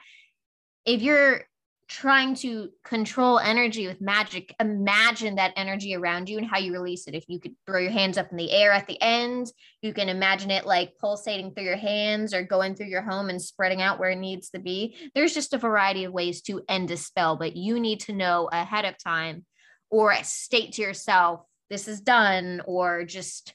[0.86, 1.44] if you're
[1.88, 7.08] trying to control energy with magic, imagine that energy around you and how you release
[7.08, 7.16] it.
[7.16, 9.48] If you could throw your hands up in the air at the end,
[9.82, 13.42] you can imagine it like pulsating through your hands or going through your home and
[13.42, 14.98] spreading out where it needs to be.
[15.16, 18.50] There's just a variety of ways to end a spell, but you need to know
[18.52, 19.46] ahead of time
[19.90, 23.54] or state to yourself, this is done, or just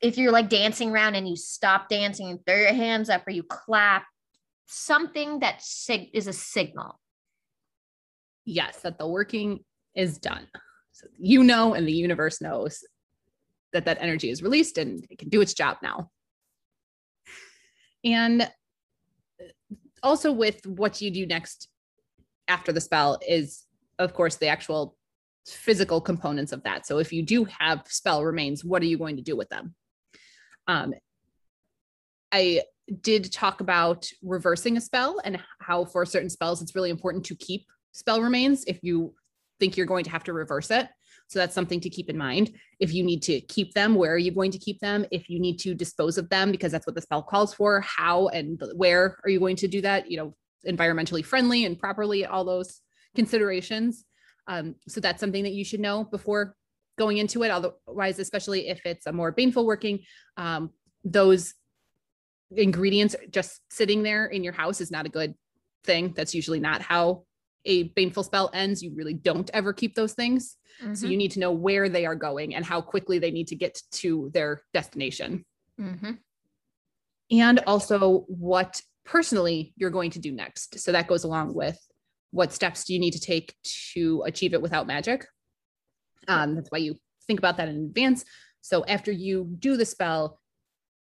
[0.00, 3.30] if you're like dancing around and you stop dancing and throw your hands up or
[3.30, 4.06] you clap,
[4.66, 6.98] something that sig- is a signal
[8.48, 9.60] yes, that the working
[9.94, 10.46] is done.
[10.92, 12.82] So you know, and the universe knows
[13.72, 16.10] that that energy is released and it can do its job now.
[18.04, 18.50] And
[20.02, 21.68] also, with what you do next
[22.46, 23.64] after the spell is,
[23.98, 24.96] of course, the actual
[25.46, 26.86] physical components of that.
[26.86, 29.74] So, if you do have spell remains, what are you going to do with them?
[30.66, 30.94] Um,
[32.32, 32.62] I
[33.02, 37.34] did talk about reversing a spell and how for certain spells it's really important to
[37.36, 37.66] keep
[37.98, 39.14] spell remains if you
[39.58, 40.88] think you're going to have to reverse it.
[41.26, 42.52] So that's something to keep in mind.
[42.80, 45.04] If you need to keep them, where are you going to keep them?
[45.10, 48.28] If you need to dispose of them, because that's what the spell calls for, how
[48.28, 50.10] and where are you going to do that?
[50.10, 50.34] You know,
[50.66, 52.80] environmentally friendly and properly, all those
[53.14, 54.04] considerations.
[54.46, 56.54] Um, so that's something that you should know before
[56.96, 57.50] going into it.
[57.50, 60.00] Otherwise, especially if it's a more baneful working,
[60.38, 60.70] um,
[61.04, 61.54] those
[62.50, 65.34] ingredients just sitting there in your house is not a good
[65.84, 66.14] thing.
[66.16, 67.24] That's usually not how
[67.68, 70.56] a baneful spell ends, you really don't ever keep those things.
[70.82, 70.94] Mm-hmm.
[70.94, 73.54] So you need to know where they are going and how quickly they need to
[73.54, 75.44] get to their destination.
[75.80, 76.12] Mm-hmm.
[77.30, 80.80] And also what personally you're going to do next.
[80.80, 81.78] So that goes along with
[82.30, 83.54] what steps do you need to take
[83.92, 85.26] to achieve it without magic.
[86.26, 88.24] Um, that's why you think about that in advance.
[88.62, 90.40] So after you do the spell,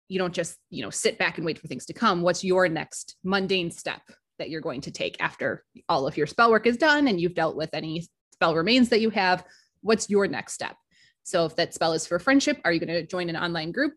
[0.09, 2.23] you don't just you know sit back and wait for things to come.
[2.23, 4.03] What's your next mundane step
[4.39, 7.35] that you're going to take after all of your spell work is done and you've
[7.35, 9.45] dealt with any spell remains that you have.
[9.81, 10.77] What's your next step?
[11.23, 13.95] So if that spell is for friendship, are you going to join an online group?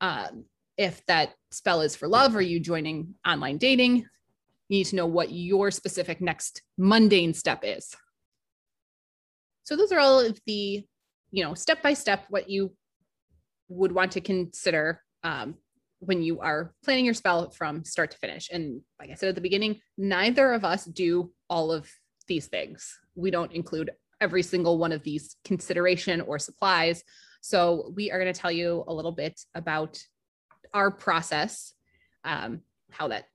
[0.00, 0.44] Um,
[0.76, 3.96] if that spell is for love, are you joining online dating?
[3.96, 7.94] You need to know what your specific next mundane step is.
[9.64, 10.84] So those are all of the,
[11.30, 12.72] you know, step by step what you
[13.68, 15.56] would want to consider um,
[16.00, 18.48] when you are planning your spell from start to finish.
[18.50, 21.88] And like I said at the beginning, neither of us do all of
[22.26, 22.98] these things.
[23.14, 27.04] We don't include every single one of these consideration or supplies.
[27.42, 30.02] So we are going to tell you a little bit about
[30.74, 31.74] our process,
[32.24, 32.60] um,
[32.90, 33.26] how that,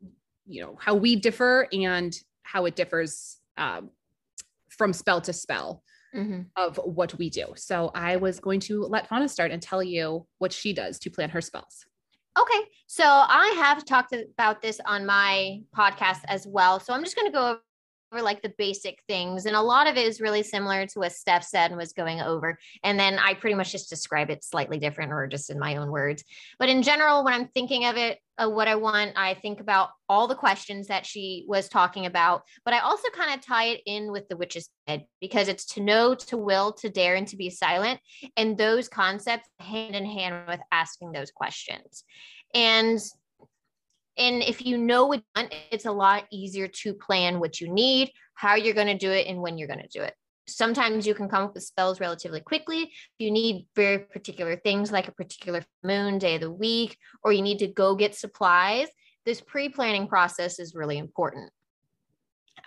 [0.48, 3.90] you know, how we differ and how it differs um,
[4.70, 5.84] from spell to spell.
[6.16, 6.44] Mm-hmm.
[6.56, 7.48] Of what we do.
[7.58, 11.10] So I was going to let Fauna start and tell you what she does to
[11.10, 11.86] plan her spells.
[12.38, 12.62] Okay.
[12.88, 16.80] So I have talked about this on my podcast as well.
[16.80, 17.60] So I'm just going to go
[18.22, 19.46] like the basic things.
[19.46, 22.22] And a lot of it is really similar to what Steph said and was going
[22.22, 22.58] over.
[22.84, 25.92] And then I pretty much just describe it slightly different or just in my own
[25.92, 26.24] words.
[26.60, 29.90] But in general, when I'm thinking of it, uh, what I want, I think about
[30.10, 32.44] all the questions that she was talking about.
[32.66, 35.82] But I also kind of tie it in with the witch's bed because it's to
[35.82, 38.00] know, to will, to dare, and to be silent.
[38.36, 42.04] And those concepts hand in hand with asking those questions.
[42.54, 43.00] And
[44.18, 47.72] and if you know what you want, it's a lot easier to plan what you
[47.72, 50.14] need, how you're going to do it, and when you're going to do it.
[50.48, 52.84] Sometimes you can come up with spells relatively quickly.
[52.84, 57.34] If you need very particular things like a particular moon, day of the week, or
[57.34, 58.88] you need to go get supplies,
[59.26, 61.52] this pre planning process is really important.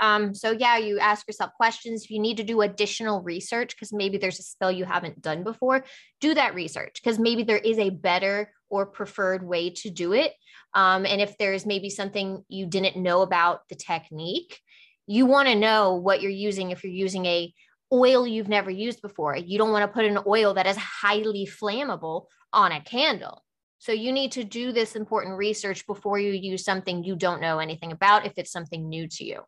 [0.00, 2.04] Um, so yeah, you ask yourself questions.
[2.04, 5.44] If you need to do additional research, because maybe there's a spell you haven't done
[5.44, 5.84] before,
[6.20, 10.32] do that research because maybe there is a better or preferred way to do it.
[10.74, 14.60] Um, and if there's maybe something you didn't know about the technique,
[15.06, 17.52] you want to know what you're using if you're using a
[17.92, 19.34] oil you've never used before.
[19.36, 23.42] You don't want to put an oil that is highly flammable on a candle.
[23.78, 27.58] So you need to do this important research before you use something you don't know
[27.58, 29.40] anything about if it's something new to you.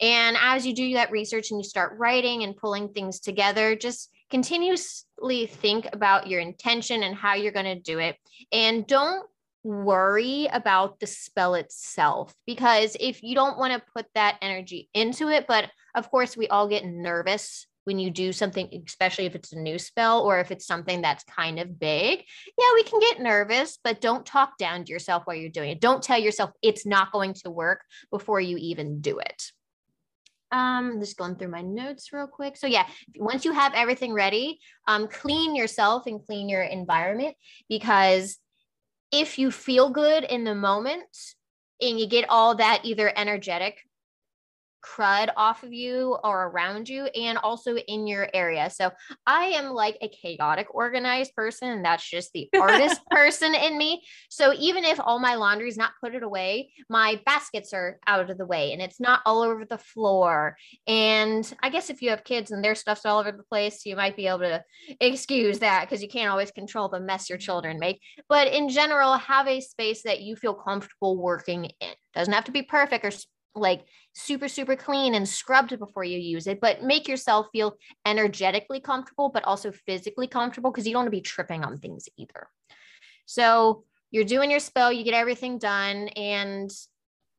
[0.00, 4.08] And as you do that research and you start writing and pulling things together, just
[4.30, 8.16] continuously think about your intention and how you're going to do it.
[8.52, 9.26] And don't
[9.62, 15.28] worry about the spell itself because if you don't want to put that energy into
[15.28, 19.52] it, but of course, we all get nervous when you do something, especially if it's
[19.52, 22.24] a new spell or if it's something that's kind of big.
[22.58, 25.80] Yeah, we can get nervous, but don't talk down to yourself while you're doing it.
[25.80, 29.50] Don't tell yourself it's not going to work before you even do it.
[30.52, 32.56] Um, just going through my notes real quick.
[32.56, 32.86] So yeah,
[33.16, 34.58] once you have everything ready,
[34.88, 37.36] um, clean yourself and clean your environment
[37.68, 38.38] because
[39.12, 41.04] if you feel good in the moment
[41.80, 43.78] and you get all that either energetic
[44.82, 48.70] crud off of you or around you and also in your area.
[48.70, 48.90] So
[49.26, 54.02] I am like a chaotic organized person and that's just the artist person in me.
[54.28, 58.38] So even if all my laundry's not put it away, my baskets are out of
[58.38, 60.56] the way and it's not all over the floor.
[60.86, 63.96] And I guess if you have kids and their stuff's all over the place, you
[63.96, 64.64] might be able to
[65.00, 68.00] excuse that because you can't always control the mess your children make.
[68.28, 71.94] But in general, have a space that you feel comfortable working in.
[72.14, 73.12] Doesn't have to be perfect or
[73.54, 78.80] like super super clean and scrubbed before you use it but make yourself feel energetically
[78.80, 82.48] comfortable but also physically comfortable because you don't want to be tripping on things either.
[83.26, 86.70] So you're doing your spell you get everything done and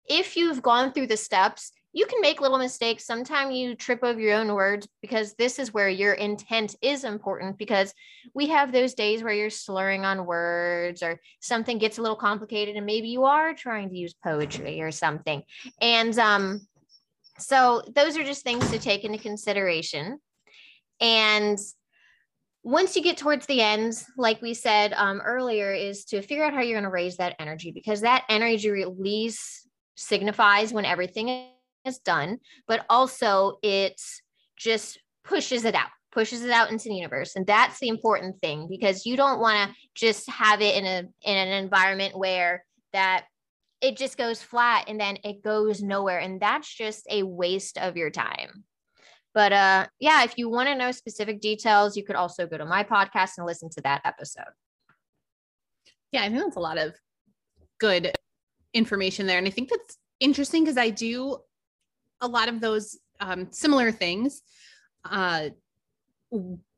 [0.10, 3.06] if you've gone through the steps you can make little mistakes.
[3.06, 7.58] Sometimes you trip over your own words because this is where your intent is important
[7.58, 7.94] because
[8.34, 12.78] we have those days where you're slurring on words or something gets a little complicated
[12.78, 15.44] and maybe you are trying to use poetry or something.
[15.82, 16.62] And um,
[17.40, 20.20] so those are just things to take into consideration.
[21.02, 21.60] And
[22.64, 26.54] once you get towards the end, like we said um, earlier, is to figure out
[26.54, 31.48] how you're going to raise that energy because that energy release signifies when everything
[31.86, 34.00] is done, but also it
[34.58, 37.36] just pushes it out, pushes it out into the universe.
[37.36, 41.00] And that's the important thing because you don't want to just have it in a
[41.24, 42.64] in an environment where
[42.94, 43.26] that
[43.82, 46.20] it just goes flat and then it goes nowhere.
[46.20, 48.64] And that's just a waste of your time.
[49.34, 52.66] But uh yeah, if you want to know specific details, you could also go to
[52.66, 54.44] my podcast and listen to that episode.
[56.12, 56.94] Yeah, I think that's a lot of
[57.80, 58.14] good
[58.74, 59.38] information there.
[59.38, 61.38] And I think that's interesting because I do
[62.22, 64.42] a lot of those um, similar things,
[65.06, 65.50] uh,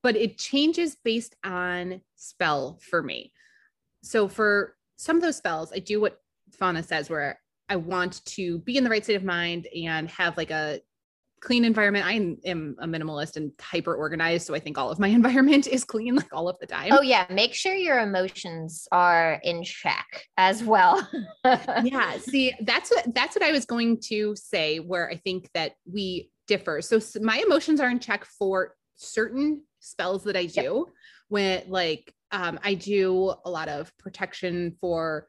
[0.02, 3.32] but it changes based on spell for me.
[4.02, 8.60] So for some of those spells, I do what Fauna says, where I want to
[8.60, 10.82] be in the right state of mind and have like a
[11.44, 12.06] clean environment.
[12.06, 12.14] I
[12.50, 16.16] am a minimalist and hyper organized, so I think all of my environment is clean
[16.16, 16.90] like all of the time.
[16.92, 21.08] Oh yeah, make sure your emotions are in check as well.
[21.46, 25.74] yeah, see, that's what that's what I was going to say where I think that
[25.86, 26.82] we differ.
[26.82, 30.96] So my emotions are in check for certain spells that I do yep.
[31.28, 35.28] when like um, I do a lot of protection for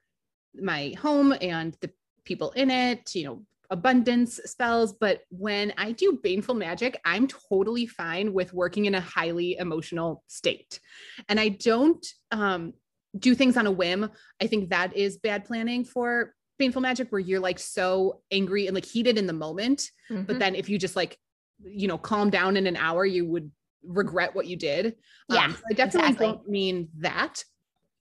[0.55, 1.91] my home and the
[2.25, 7.87] people in it, you know, abundance spells, but when I do baneful magic, I'm totally
[7.87, 10.81] fine with working in a highly emotional state.
[11.29, 12.75] And I don't um,
[13.19, 14.11] do things on a whim.
[14.41, 18.75] I think that is bad planning for baneful magic where you're like so angry and
[18.75, 19.91] like heated in the moment.
[20.11, 20.25] Mm-hmm.
[20.25, 21.19] But then if you just like,
[21.63, 23.51] you know, calm down in an hour, you would
[23.85, 24.97] regret what you did.
[25.29, 25.45] Yeah.
[25.45, 26.27] Um, so I definitely exactly.
[26.27, 27.45] don't mean that,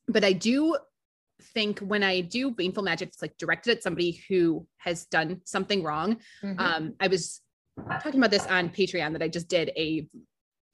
[0.08, 0.78] but I do
[1.54, 5.84] think when I do baneful magic, it's like directed at somebody who has done something
[5.84, 6.18] wrong.
[6.42, 6.60] Mhm.
[6.60, 7.42] Um, I was
[8.02, 10.08] talking about this on Patreon that I just did a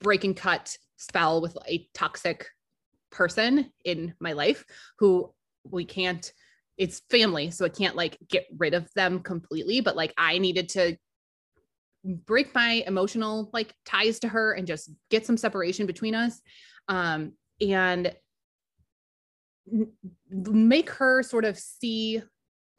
[0.00, 2.46] break and cut spell with a toxic
[3.10, 4.64] person in my life
[4.98, 5.32] who
[5.64, 6.32] we can't
[6.78, 10.68] it's family so i can't like get rid of them completely but like i needed
[10.68, 10.96] to
[12.04, 16.40] break my emotional like ties to her and just get some separation between us
[16.88, 18.14] um and
[20.30, 22.22] make her sort of see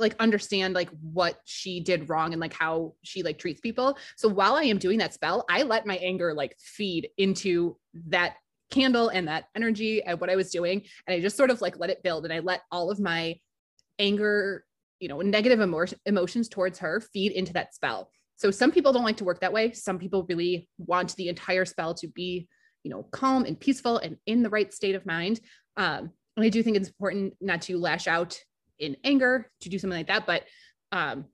[0.01, 3.97] like understand like what she did wrong and like how she like treats people.
[4.17, 7.77] So while i am doing that spell i let my anger like feed into
[8.07, 8.35] that
[8.71, 10.83] candle and that energy and what i was doing.
[11.07, 13.39] And i just sort of like let it build and i let all of my
[13.99, 14.65] anger
[14.99, 18.09] you know negative emotion, emotions towards her feed into that spell.
[18.35, 19.71] So some people don't like to work that way.
[19.71, 22.47] Some people really want the entire spell to be
[22.83, 25.39] you know calm and peaceful and in the right state of mind.
[25.77, 26.11] Um
[26.43, 28.37] i do think it's important not to lash out
[28.79, 30.43] in anger to do something like that but
[30.91, 31.25] um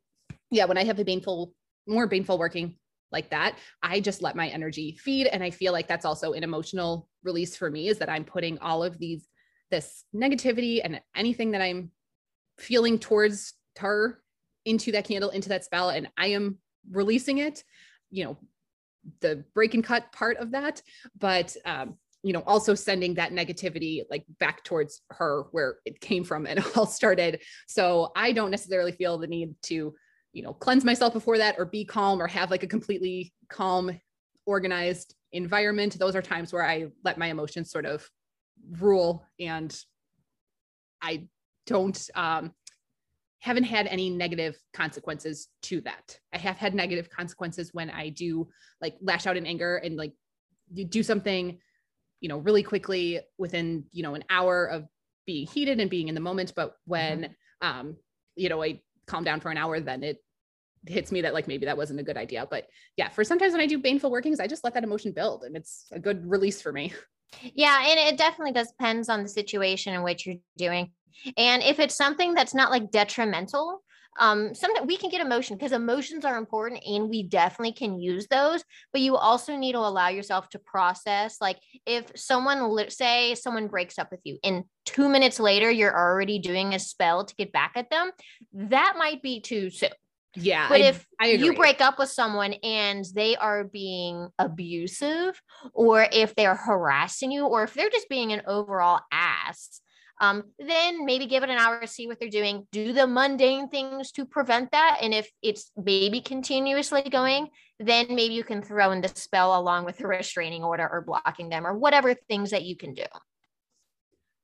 [0.51, 1.53] yeah when i have a baneful
[1.87, 2.75] more baneful working
[3.11, 5.27] like that i just let my energy feed.
[5.27, 8.59] And i feel like that's also an emotional release for me is that i'm putting
[8.59, 9.27] all of these
[9.71, 11.91] this negativity and anything that i'm
[12.57, 14.21] feeling towards her
[14.65, 16.57] into that candle into that spell and i am
[16.91, 17.63] releasing it
[18.09, 18.37] you know
[19.21, 20.81] the break and cut part of that.
[21.17, 21.97] But um
[22.27, 26.59] you know also sending that negativity like back towards her where it came from and
[26.65, 27.41] it all started.
[27.67, 29.95] So i don't necessarily feel the need to
[30.33, 33.97] you know cleanse myself before that or be calm or have like a completely calm
[34.45, 35.97] organized environment.
[35.97, 38.05] Those are times where i let my emotions sort of
[38.79, 39.71] rule and
[41.01, 41.27] i
[41.65, 42.51] don't um
[43.39, 46.17] haven't had any negative consequences to that.
[46.33, 48.49] I have had negative consequences when i do
[48.81, 50.13] like lash out in anger and like
[50.73, 51.59] you do something
[52.21, 54.87] you know really quickly within you know an hour of
[55.25, 56.53] being heated and being in the moment.
[56.55, 57.97] But when um
[58.35, 60.17] you know i calm down for an hour then it
[60.85, 62.47] hits me that like maybe that wasn't a good idea.
[62.49, 65.43] But yeah for sometimes when i do baneful workings i just let that emotion build
[65.43, 66.93] and it's a good release for me.
[67.41, 70.91] Yeah, and it definitely does depends on the situation in which you're doing.
[71.37, 73.83] And if it's something that's not like detrimental,
[74.19, 78.27] um, sometimes we can get emotion because emotions are important and we definitely can use
[78.27, 78.63] those.
[78.91, 81.37] But you also need to allow yourself to process.
[81.41, 86.39] Like if someone, say, someone breaks up with you, and two minutes later you're already
[86.39, 88.11] doing a spell to get back at them,
[88.53, 89.89] that might be too soon.
[90.35, 95.41] yeah But I, if I you break up with someone and they are being abusive,
[95.73, 99.81] or if they're harassing you, or if they're just being an overall ass,
[100.19, 102.67] um, then maybe give it an hour to see what they're doing.
[102.71, 104.99] Do the mundane things to prevent that.
[105.01, 107.49] And if it's maybe continuously going,
[107.79, 111.49] then maybe you can throw in the spell along with the restraining order or blocking
[111.49, 113.03] them or whatever things that you can do.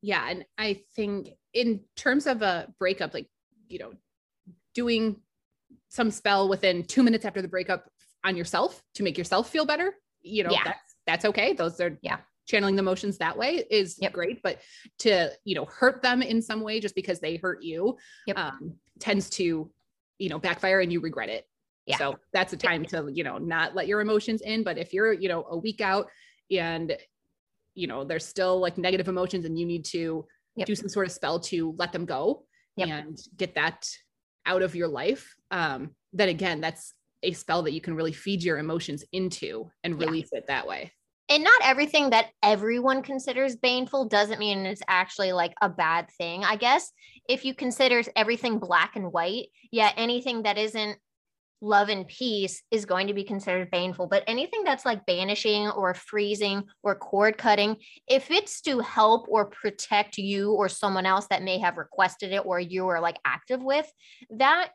[0.02, 3.28] yeah and i think in terms of a breakup like
[3.70, 3.92] you know
[4.76, 5.16] doing
[5.90, 7.90] some spell within two minutes after the breakup
[8.24, 10.64] on yourself to make yourself feel better you know Yeah.
[10.66, 12.18] that's that's okay those are Yeah.
[12.46, 14.14] Channeling the emotions that way is Yep.
[14.14, 14.60] great but
[15.00, 18.38] to you know hurt them in some way just because they hurt you Yep.
[18.38, 19.72] um, tends to
[20.20, 21.48] you know backfire and you regret it
[21.86, 21.98] Yeah.
[21.98, 25.14] so that's a time to you know not let your emotions in but if you're
[25.14, 26.08] you know a week out
[26.52, 26.98] and
[27.76, 30.26] you know there's still like negative emotions and you need to
[30.56, 30.68] Yep.
[30.68, 32.46] do some sort of spell to let them go
[32.78, 33.90] and get that
[34.46, 38.44] out of your life um then again that's a spell that you can really feed
[38.44, 40.06] your emotions into and Yeah.
[40.08, 40.92] release it that way
[41.34, 46.44] and not everything that everyone considers baneful doesn't mean it's actually like a bad thing.
[46.44, 46.92] I guess
[47.28, 51.00] if you consider everything black and white, yeah, anything that isn't
[51.60, 54.06] love and peace is going to be considered baneful.
[54.06, 57.78] But anything that's like banishing or freezing or cord cutting,
[58.08, 62.46] if it's to help or protect you or someone else that may have requested it
[62.46, 63.92] or you are like active with,
[64.38, 64.70] that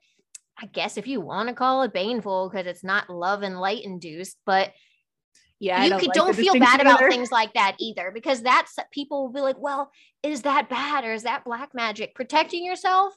[0.60, 3.84] I guess if you want to call it baneful because it's not love and light
[3.84, 4.72] induced, but
[5.60, 8.76] yeah you don't could like don't feel bad about things like that either because that's
[8.92, 9.90] people will be like well
[10.22, 12.14] is that bad or is that black magic?
[12.14, 13.14] Protecting yourself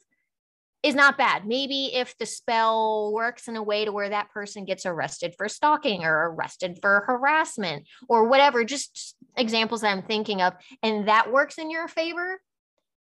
[0.83, 1.45] is not bad.
[1.45, 5.47] Maybe if the spell works in a way to where that person gets arrested for
[5.47, 11.31] stalking or arrested for harassment or whatever just examples that i'm thinking of and that
[11.31, 12.41] works in your favor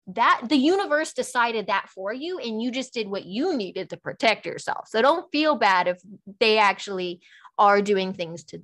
[0.07, 3.97] that the universe decided that for you and you just did what you needed to
[3.97, 4.89] protect yourself.
[4.89, 5.99] So don't feel bad if
[6.41, 7.20] they actually
[7.59, 8.61] are doing things to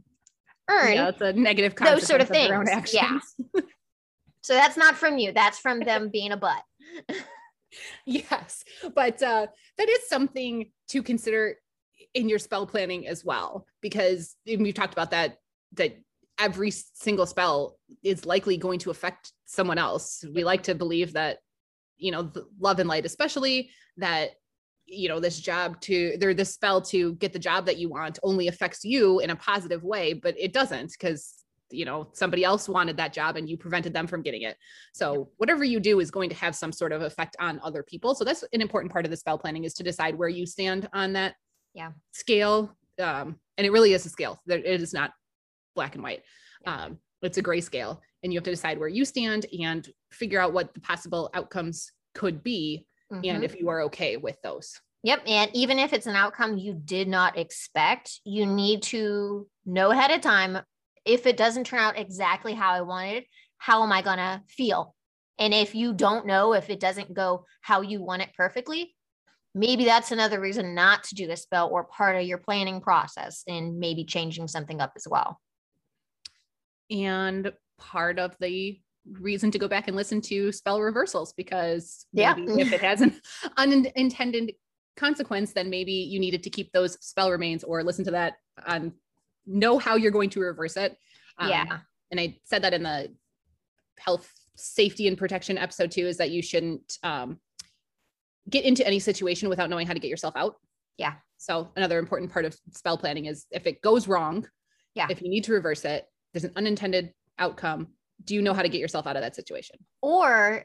[0.69, 2.95] earn yeah, it's a negative those sort of consequence their own things.
[2.95, 3.61] Yeah.
[4.43, 5.33] So that's not from you.
[5.33, 6.62] That's from them being a butt.
[8.07, 8.64] yes
[8.95, 9.47] but uh
[9.77, 11.57] that is something to consider
[12.14, 15.39] in your spell planning as well because we've talked about that
[15.73, 15.99] that
[16.39, 21.39] every single spell is likely going to affect someone else we like to believe that
[21.99, 24.31] you know, love and light, especially that
[24.87, 28.18] you know this job to there this spell to get the job that you want
[28.22, 32.68] only affects you in a positive way but it doesn't because you know somebody else
[32.68, 34.57] wanted that job and you prevented them from getting it.
[34.93, 38.14] So whatever you do is going to have some sort of effect on other people.
[38.14, 40.89] So that's an important part of the spell planning is to decide where you stand
[40.93, 41.34] on that
[41.74, 41.91] yeah.
[42.12, 44.41] scale um and it really is a scale.
[44.47, 45.12] It is not
[45.74, 46.22] black and white.
[46.62, 46.84] Yeah.
[46.84, 50.41] um it's a gray scale and you have to decide where you stand and figure
[50.41, 53.25] out what the possible outcomes could be mm-hmm.
[53.25, 55.23] and if you are okay with those Yep.
[55.29, 60.11] And even if it's an outcome you did not expect, you need to know ahead
[60.11, 60.59] of time
[61.05, 63.25] if it doesn't turn out exactly how I wanted,
[63.59, 64.97] how am I going to feel?
[65.39, 68.97] And if you don't know if it doesn't go how you want it perfectly,
[69.55, 73.45] maybe that's another reason not to do the spell or part of your planning process
[73.47, 75.41] and maybe changing something up as well.
[76.91, 78.81] And part of the
[79.13, 82.35] reason to go back and listen to spell reversals because yeah.
[82.37, 83.21] if it has an
[83.57, 84.53] unintended
[84.97, 88.35] consequence, then maybe you needed to keep those spell remains or listen to that
[88.67, 88.93] on
[89.47, 90.97] know how you're going to reverse it.
[91.39, 91.79] Um, yeah.
[92.11, 93.13] And I said that in the
[93.99, 97.39] health, safety, and protection episode too is that you shouldn't um,
[98.49, 100.57] get into any situation without knowing how to get yourself out.
[100.99, 101.15] Yeah.
[101.37, 104.47] So another important part of spell planning is if it goes wrong,
[104.97, 105.07] yeah.
[105.11, 107.89] If you need to reverse it, there's an unintended outcome.
[108.25, 109.77] Do you know how to get yourself out of that situation?
[110.03, 110.64] Or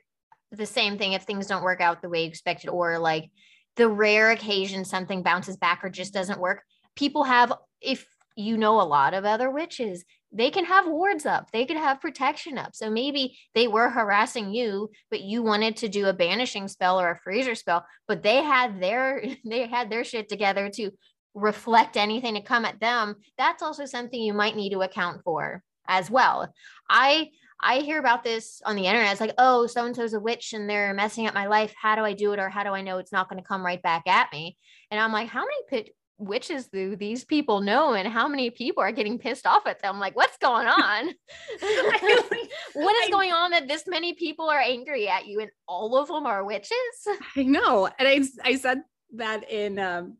[0.51, 3.29] the same thing if things don't work out the way you expected, or like
[3.75, 6.63] the rare occasion something bounces back or just doesn't work.
[6.95, 11.51] People have, if you know a lot of other witches they can have wards up
[11.51, 15.89] they could have protection up so maybe they were harassing you but you wanted to
[15.89, 20.03] do a banishing spell or a freezer spell but they had their they had their
[20.03, 20.91] shit together to
[21.33, 25.63] reflect anything to come at them that's also something you might need to account for
[25.87, 26.53] as well
[26.89, 27.29] i
[27.61, 29.11] i hear about this on the internet.
[29.11, 31.73] It's like oh so and so's a witch and they're messing up my life.
[31.79, 33.65] How do i do it or how do i know it's not going to come
[33.65, 34.57] right back at me?
[34.89, 35.91] And i'm like how many
[36.21, 39.99] witches do these people know and how many people are getting pissed off at them?
[39.99, 41.09] Like what's going on?
[42.73, 46.07] What is going on that this many people are angry at you and all of
[46.07, 46.71] them are witches?
[47.35, 47.89] I know.
[47.99, 48.81] And i, I said
[49.15, 50.17] that in um,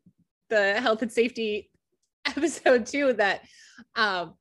[0.50, 1.70] the health and safety
[2.26, 3.42] episode too that
[3.96, 4.34] um,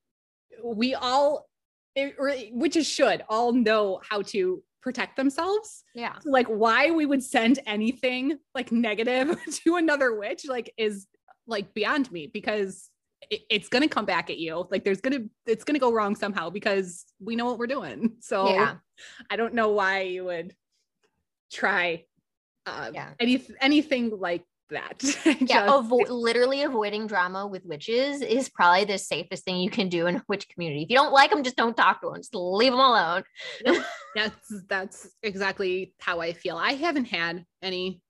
[0.63, 1.47] we all
[1.95, 2.15] it,
[2.53, 5.83] witches should all know how to protect themselves.
[5.93, 6.17] Yeah.
[6.19, 11.07] So like why we would send anything like negative to another witch like is
[11.47, 12.89] like beyond me because
[13.29, 14.67] it, it's going to come back at you.
[14.71, 17.67] Like there's going to, it's going to go wrong somehow because we know what we're
[17.67, 18.13] doing.
[18.21, 18.75] So yeah.
[19.29, 20.55] I don't know why you would
[21.51, 22.05] try
[22.65, 23.09] uh, yeah.
[23.19, 25.03] any, anything like that.
[25.41, 30.07] yeah, avo- literally avoiding drama with witches is probably the safest thing you can do
[30.07, 30.83] in a witch community.
[30.83, 32.17] If you don't like them, just don't talk to them.
[32.17, 33.23] Just leave them alone.
[34.15, 36.57] that's that's exactly how I feel.
[36.57, 38.01] I haven't had any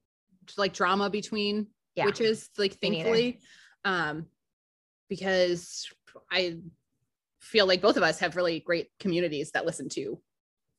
[0.57, 2.05] like drama between yeah.
[2.05, 3.39] which is like thankfully
[3.85, 4.25] um
[5.09, 5.89] because
[6.31, 6.57] i
[7.39, 10.19] feel like both of us have really great communities that listen to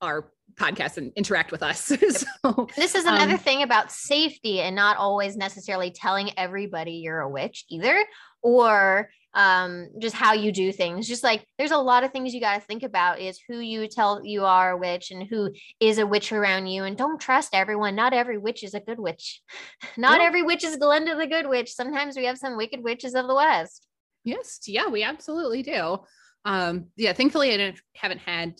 [0.00, 1.80] our podcast and interact with us
[2.42, 7.20] so this is another um, thing about safety and not always necessarily telling everybody you're
[7.20, 8.04] a witch either
[8.42, 11.08] or um, just how you do things.
[11.08, 13.88] Just like there's a lot of things you got to think about is who you
[13.88, 15.50] tell you are a witch and who
[15.80, 16.84] is a witch around you.
[16.84, 17.94] And don't trust everyone.
[17.94, 19.40] Not every witch is a good witch.
[19.96, 20.26] Not yeah.
[20.26, 21.72] every witch is Glenda the good witch.
[21.72, 23.86] Sometimes we have some wicked witches of the West.
[24.24, 24.60] Yes.
[24.66, 25.98] Yeah, we absolutely do.
[26.44, 28.54] Um, yeah, thankfully I haven't had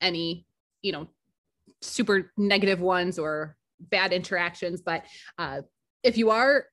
[0.00, 0.46] any,
[0.82, 1.08] you know,
[1.80, 4.82] super negative ones or bad interactions.
[4.82, 5.04] But
[5.38, 5.62] uh,
[6.02, 6.66] if you are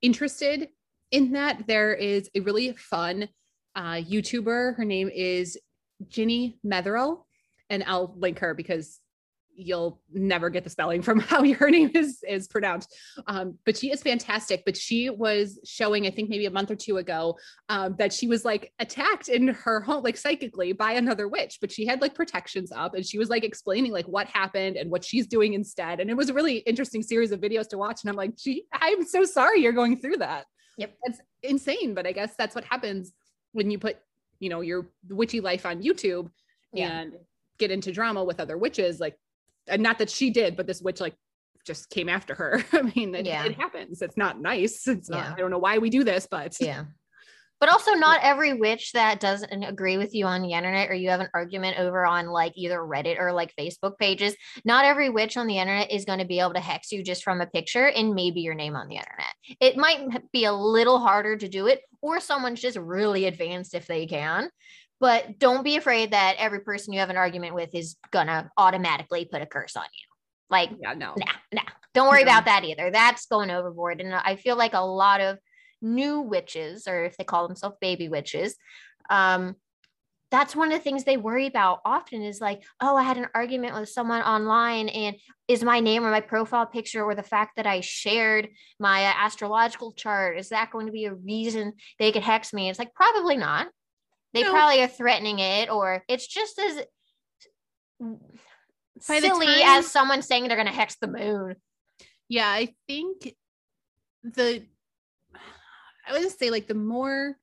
[0.00, 0.68] interested
[1.10, 3.28] in that, there is a really fun
[3.74, 4.76] uh, YouTuber.
[4.76, 5.58] Her name is
[6.08, 7.26] Ginny Metherill,
[7.70, 9.00] and I'll link her because
[9.54, 12.94] you'll never get the spelling from how her name is is pronounced
[13.26, 16.76] um, but she is fantastic but she was showing i think maybe a month or
[16.76, 17.36] two ago
[17.68, 21.70] um, that she was like attacked in her home like psychically by another witch but
[21.70, 25.04] she had like protections up and she was like explaining like what happened and what
[25.04, 28.10] she's doing instead and it was a really interesting series of videos to watch and
[28.10, 30.46] i'm like gee i'm so sorry you're going through that
[30.78, 30.94] Yep.
[31.04, 31.94] That's insane.
[31.94, 33.12] But I guess that's what happens
[33.52, 33.98] when you put,
[34.40, 36.30] you know, your witchy life on YouTube
[36.72, 37.00] yeah.
[37.00, 37.12] and
[37.58, 39.00] get into drama with other witches.
[39.00, 39.16] Like,
[39.68, 41.14] and not that she did, but this witch like
[41.66, 42.64] just came after her.
[42.72, 43.44] I mean, it, yeah.
[43.44, 44.02] it happens.
[44.02, 44.86] It's not nice.
[44.88, 45.32] It's not, yeah.
[45.32, 46.84] I don't know why we do this, but yeah
[47.62, 51.08] but also not every witch that doesn't agree with you on the internet or you
[51.08, 54.34] have an argument over on like either reddit or like facebook pages
[54.64, 57.22] not every witch on the internet is going to be able to hex you just
[57.22, 60.98] from a picture and maybe your name on the internet it might be a little
[60.98, 64.50] harder to do it or someone's just really advanced if they can
[65.02, 69.24] but don't be afraid that every person you have an argument with is gonna automatically
[69.24, 70.06] put a curse on you
[70.48, 71.14] Like, Yeah, no.
[71.18, 71.62] nah, nah.
[71.92, 72.30] Don't worry No.
[72.30, 72.90] about that either.
[72.90, 74.00] That's going overboard.
[74.00, 75.38] And I feel like a lot of
[75.82, 78.54] new witches, or if they call themselves baby witches,
[79.10, 79.56] um,
[80.30, 83.26] that's one of the things they worry about often is like, oh, I had an
[83.34, 85.16] argument with someone online, and
[85.48, 88.48] is my name or my profile picture or the fact that I shared
[88.78, 92.70] my uh, astrological chart, is that going to be a reason they could hex me?
[92.70, 93.66] It's like, probably not.
[94.32, 94.50] They No.
[94.50, 96.86] probably are threatening it, or it's just as
[98.00, 101.56] By silly time- as someone saying they're going to hex the moon.
[102.28, 103.34] Yeah, I think
[104.22, 104.66] the
[106.06, 107.38] I would say like the more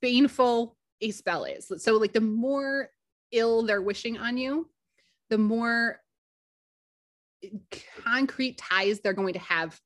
[0.00, 1.70] baneful a spell is.
[1.78, 2.90] So like the more
[3.30, 4.70] ill they're wishing on you,
[5.30, 6.00] the more
[8.02, 9.78] concrete ties they're going to have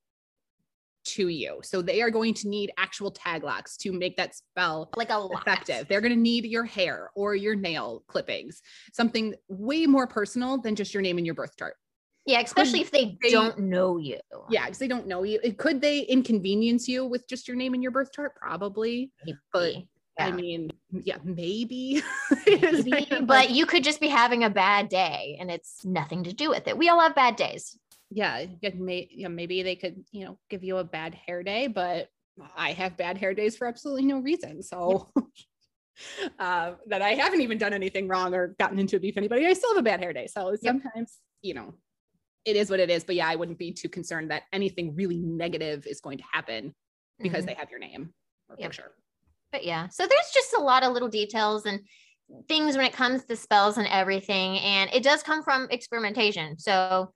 [1.14, 1.61] to you.
[1.62, 5.18] So they are going to need actual tag locks to make that spell like a
[5.18, 5.40] lot.
[5.40, 5.86] effective.
[5.88, 10.74] They're going to need your hair or your nail clippings, something way more personal than
[10.74, 11.74] just your name and your birth chart.
[12.26, 14.18] Yeah, especially if they, they- don't know you.
[14.50, 15.40] Yeah, because they don't know you.
[15.56, 18.34] Could they inconvenience you with just your name and your birth chart?
[18.36, 19.12] Probably.
[19.52, 19.88] But Maybe.
[20.20, 22.02] I mean, yeah, maybe.
[22.46, 26.50] Maybe, but you could just be having a bad day and it's nothing to do
[26.50, 26.76] with it.
[26.76, 27.78] We all have bad days.
[28.11, 32.09] Yeah, may, maybe they could, you know, give you a bad hair day, but
[32.56, 34.62] I have bad hair days for absolutely no reason.
[34.62, 35.09] So
[36.38, 39.46] uh, that I haven't even done anything wrong or gotten into a beef with anybody.
[39.46, 40.26] I still have a bad hair day.
[40.26, 41.74] So sometimes, you know,
[42.44, 43.04] it is what it is.
[43.04, 46.74] But yeah, I wouldn't be too concerned that anything really negative is going to happen
[47.20, 47.48] because Mhm.
[47.48, 48.14] they have your name
[48.48, 48.70] or Yep.
[48.70, 48.92] picture.
[49.52, 51.80] But yeah, so there's just a lot of little details and
[52.46, 54.59] things when it comes to spells and everything.
[54.59, 56.59] And it does come from experimentation.
[56.59, 57.12] So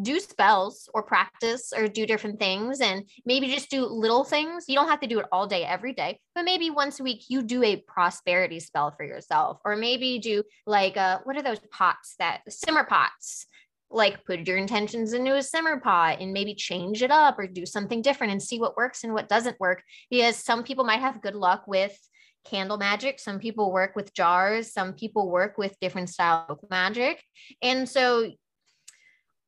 [0.00, 4.64] do spells or practice or do different things and maybe just do little things.
[4.68, 7.24] You don't have to do it all day, every day, but maybe once a week
[7.28, 9.58] you do a prosperity spell for yourself.
[9.64, 13.46] Or maybe do like, uh, what are those pots that simmer pots?
[13.90, 17.66] Like put your intentions into a simmer pot and maybe change it up or do
[17.66, 21.20] something different and see what works and what doesn't work because some people might have
[21.20, 21.98] good luck with
[22.44, 27.22] candle magic some people work with jars some people work with different style of magic
[27.62, 28.32] and so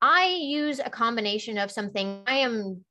[0.05, 2.23] i use a combination of something.
[2.27, 2.85] I am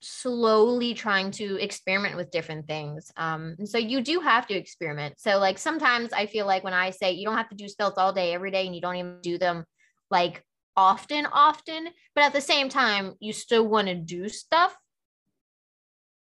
[0.00, 3.10] slowly trying to experiment with different things.
[3.16, 5.18] Um and so you do have to experiment.
[5.18, 7.94] So like sometimes i feel like when i say you don't have to do spells
[7.98, 9.64] all day every day and you don't even do them
[10.10, 10.44] like
[10.76, 14.76] often often but at the same time you still want to do stuff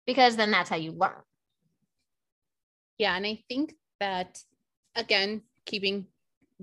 [0.05, 1.21] because then that's how you learn.
[2.97, 4.39] Yeah, and I think that
[4.95, 6.07] again, keeping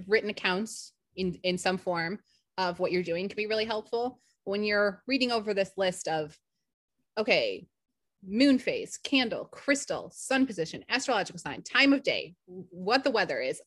[0.07, 2.18] written accounts in in some form
[2.61, 6.38] of what you're doing can be really helpful when you're reading over this list of
[7.18, 7.66] okay,
[8.22, 13.61] moon phase, candle, crystal, sun position, astrological sign, time of day, what the weather is.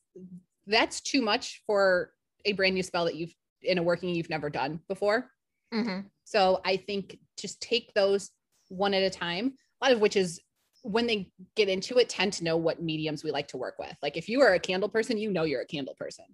[0.66, 2.12] That's too much for
[2.44, 5.30] a brand new spell that you've in a working you've never done before.
[5.72, 6.10] Mhm.
[6.24, 8.30] So I think just take those
[8.68, 9.56] one at a time.
[9.80, 10.40] A lot of which is
[10.82, 13.96] when they get into it, tend to know what mediums we like to work with.
[14.02, 16.26] Like if you are a candle person, you know you're a candle person.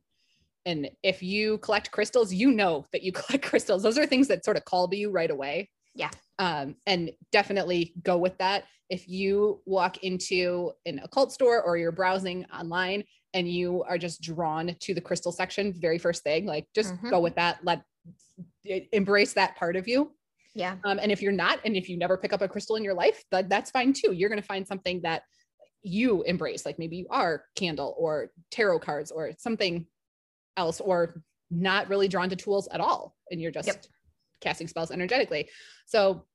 [0.66, 3.82] And if you collect crystals, you know that you collect crystals.
[3.82, 5.70] Those are things that sort of call to you right away.
[5.94, 6.10] Yeah.
[6.38, 8.64] Um, and definitely go with that.
[8.88, 13.04] If you walk into an occult store or you're browsing online
[13.34, 17.10] and you are just drawn to the crystal section, very first thing, like just Mhm.
[17.10, 17.64] go with that.
[17.64, 17.82] Let
[18.64, 20.16] embrace that part of you.
[20.54, 20.78] Yeah.
[20.84, 22.94] Um, and if you're not, and if you never pick up a crystal in your
[22.94, 24.12] life, that, that's fine too.
[24.12, 25.22] You're going to find something that
[25.82, 29.86] you embrace, like maybe you are candle or tarot cards or something
[30.56, 33.16] else, or not really drawn to tools at all.
[33.30, 33.86] And you're just Yep.
[34.40, 35.50] casting spells energetically.
[35.86, 36.26] So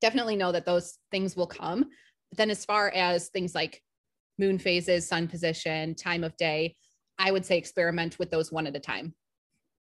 [0.00, 1.90] definitely know that those things will come.
[2.30, 3.82] But then as far as things like
[4.38, 6.76] moon phases, sun position, time of day,
[7.18, 9.14] I would say experiment with those one at a time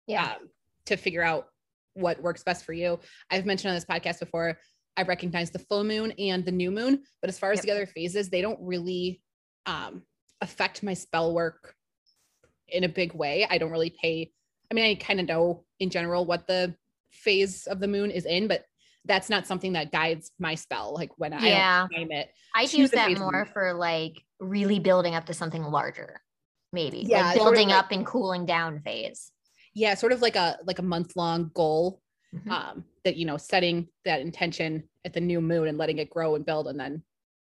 [0.06, 0.36] Yeah.
[0.36, 0.50] um,
[0.86, 1.48] to figure out
[1.94, 3.00] what works best for you.
[3.30, 4.58] I've mentioned on this podcast before,
[4.96, 7.64] I recognize the full moon and the new moon, but as far as Yep.
[7.64, 9.20] the other phases, they don't really
[9.66, 10.02] um,
[10.40, 11.74] affect my spell work
[12.70, 13.46] in a big way.
[13.48, 14.32] I don't really pay.
[14.70, 16.74] I mean, I kind of know in general what the
[17.10, 18.64] phase of the moon is in, but
[19.04, 20.92] that's not something that guides my spell.
[20.94, 21.86] Like when Yeah.
[21.90, 22.30] I time it.
[22.54, 26.20] I use that more for like really building up to something larger,
[26.72, 26.98] maybe.
[27.06, 29.30] Yeah, like sort of building like- up and cooling down phase.
[29.74, 32.00] Yeah, sort of like a like a month long goal
[32.34, 32.50] Mhm.
[32.50, 36.34] um, that you know setting that intention at the new moon and letting it grow
[36.34, 37.02] and build and then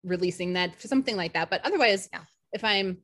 [0.04, 2.22] releasing that for something like that but otherwise Yeah.
[2.54, 3.00] if i'm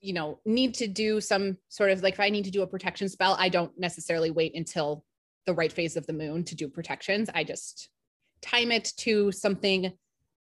[0.00, 2.66] you know need to do some sort of like if i need to do a
[2.66, 5.04] protection spell i don't necessarily wait until
[5.46, 7.88] the right phase of the moon to do protections i just
[8.42, 9.92] time it to something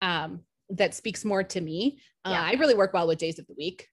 [0.02, 2.42] um, that speaks more to me uh, Yeah.
[2.44, 3.88] i really work well with days of the week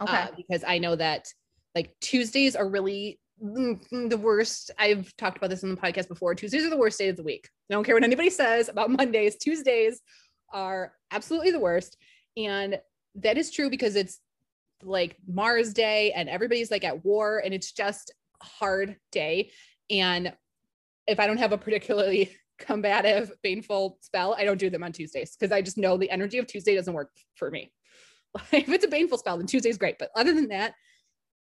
[0.00, 0.12] Okay.
[0.12, 1.28] uh, because I know that
[1.76, 3.78] like Tuesdays are really mm,
[4.10, 4.72] the worst.
[4.76, 6.34] I've talked about this in the podcast before.
[6.34, 7.48] Tuesdays are the worst day of the week.
[7.70, 9.36] I don't care what anybody says about Mondays.
[9.36, 10.00] Tuesdays
[10.52, 11.96] are absolutely the worst.
[12.36, 12.80] And
[13.16, 14.18] that is true because it's
[14.84, 18.12] like Mars Day and everybody's like at war and it's just
[18.42, 19.50] hard day.
[19.90, 20.32] And
[21.06, 25.36] if I don't have a particularly combative, baneful spell, I don't do them on Tuesdays
[25.36, 27.72] because I just know the energy of Tuesday doesn't work for me.
[28.52, 29.98] if it's a baneful spell, then Tuesday's great.
[29.98, 30.74] But other than that,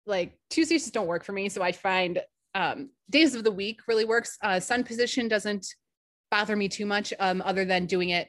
[0.06, 1.48] like Tuesdays just don't work for me.
[1.48, 2.20] So I find
[2.54, 4.36] um, days of the week really works.
[4.42, 5.66] Uh, sun position doesn't
[6.30, 8.28] bother me too much, um, other than doing it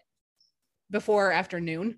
[0.89, 1.97] before or afternoon.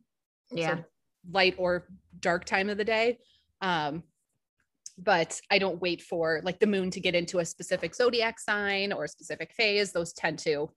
[0.52, 0.78] Yeah.
[0.78, 0.84] So
[1.30, 1.88] light or
[2.20, 3.20] dark time of the day.
[3.62, 4.04] Um,
[4.98, 8.94] but I don't wait for like the moon to get into a specific zodiac sign
[8.94, 9.92] or a specific phase.
[9.92, 10.70] Those tend to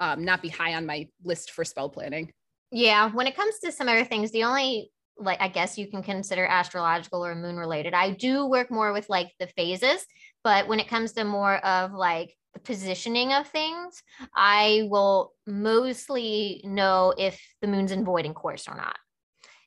[0.00, 2.32] um, not be high on my list for spell planning.
[2.72, 3.10] Yeah.
[3.12, 6.46] When it comes to some other things, the only like I guess you can consider
[6.46, 7.94] astrological or moon related.
[7.94, 10.04] I do work more with like the phases,
[10.42, 14.02] but when it comes to more of like the positioning of things,
[14.34, 18.96] I will mostly know if the moon's in void course or not.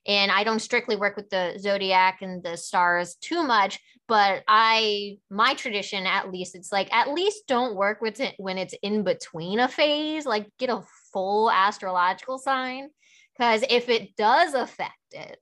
[0.06, 5.18] And I don't strictly work with the zodiac and the stars too much, but I
[5.30, 9.04] my tradition at least it's like at least don't work with it when it's in
[9.04, 10.84] between a phase, like get a
[11.14, 12.90] full astrological sign
[13.38, 15.38] because if it does affect it,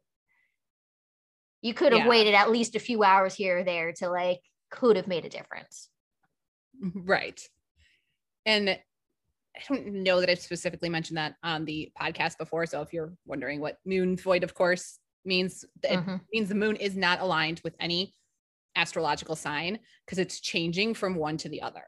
[1.61, 2.09] you could have yeah.
[2.09, 5.29] waited at least a few hours here or there to like could have made a
[5.29, 5.89] difference.
[6.83, 7.41] Mm-hmm, right.
[8.45, 8.79] And
[9.55, 12.65] I don't know that I've specifically mentioned that on the podcast before.
[12.65, 16.15] So if you're wondering what moon void, of course, means, it mm-hmm.
[16.33, 18.13] means the moon is not aligned with any
[18.75, 21.83] astrological sign because it's changing from one to the other.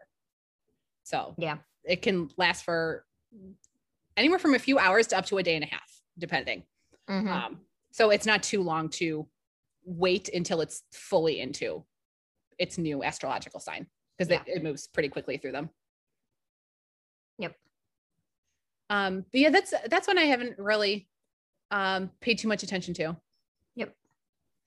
[1.03, 3.05] So yeah, it can last for
[4.17, 6.63] anywhere from a few hours to up to a day and a half, depending.
[7.09, 7.27] Mm-hmm.
[7.27, 7.59] Um,
[7.91, 9.27] so it's not too long to
[9.85, 11.83] wait until it's fully into
[12.57, 13.87] its new astrological sign
[14.17, 14.41] because yeah.
[14.47, 15.69] it, it moves pretty quickly through them.
[17.39, 17.55] Yep.
[18.89, 21.07] Um, but yeah, that's that's one I haven't really
[21.71, 23.17] um paid too much attention to.
[23.75, 23.95] Yep.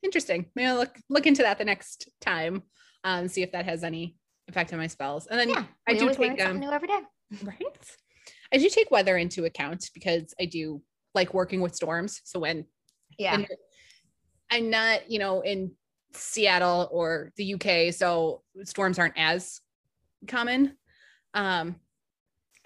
[0.03, 0.47] Interesting.
[0.55, 2.63] Maybe I'll look look into that the next time
[3.07, 4.17] um, see if that has any
[4.49, 5.29] effect on my spells.
[5.29, 7.01] And then yeah, I do take um, new every day.
[7.43, 7.95] Right.
[8.53, 10.83] I do take weather into account because I do
[11.15, 12.21] like working with storms.
[12.25, 12.67] So when
[13.17, 13.43] yeah,
[14.51, 15.73] I'm not, you know, in
[16.13, 19.61] Seattle or the UK, so storms aren't as
[20.27, 20.77] common
[21.35, 21.77] um,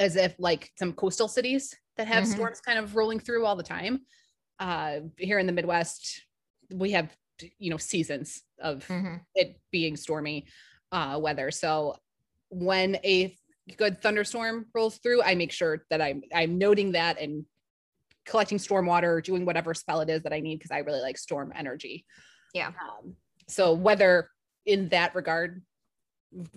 [0.01, 2.33] as if like some coastal cities that have mm-hmm.
[2.33, 4.01] storms kind of rolling through all the time.
[4.59, 6.23] Uh, here in the Midwest,
[6.73, 7.15] we have
[7.59, 9.17] you know seasons of mm-hmm.
[9.35, 10.47] it being stormy
[10.93, 11.51] uh, weather.
[11.51, 11.97] So
[12.49, 13.37] when a
[13.77, 17.45] good thunderstorm rolls through, I make sure that I'm I'm noting that and
[18.27, 21.19] collecting storm water, doing whatever spell it is that I need because I really like
[21.19, 22.05] storm energy.
[22.55, 22.69] Yeah.
[22.69, 23.17] Um,
[23.49, 24.31] so weather
[24.67, 25.63] in that regard,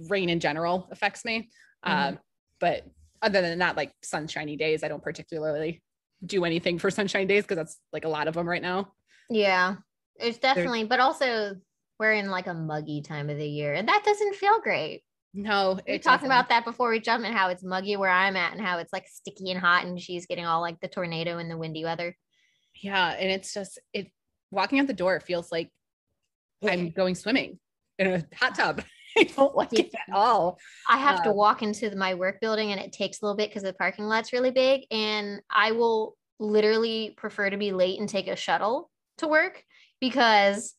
[0.08, 1.50] rain in general affects me.
[1.86, 2.10] Mm-hmm.
[2.10, 2.20] Um,
[2.60, 2.86] but
[3.24, 5.82] other than that, like sunshiny days, I don't particularly
[6.26, 8.94] do anything for sunshine days because that's like a lot of them right now.
[9.30, 9.76] Yeah,
[10.18, 11.56] it's definitely, There's, but also
[12.00, 15.04] we're in like a muggy time of the year and that doesn't feel great.
[15.34, 18.54] No, we're talking about that before we jump in how it's muggy where I'm at
[18.54, 21.50] and how it's like sticky and hot and she's getting all like the tornado and
[21.50, 22.16] the windy weather.
[22.82, 24.08] Yeah, and it's just it
[24.52, 25.72] walking out the door feels like
[26.64, 27.60] I'm going swimming
[27.98, 28.84] in a hot tub.
[29.18, 30.58] I don't like it at all.
[30.90, 33.50] I have to um, walk into my work building and it takes a little bit
[33.50, 34.82] because the parking lot's really big.
[34.92, 38.90] And I will literally prefer to be late and take a shuttle
[39.20, 39.64] to work
[40.00, 40.76] because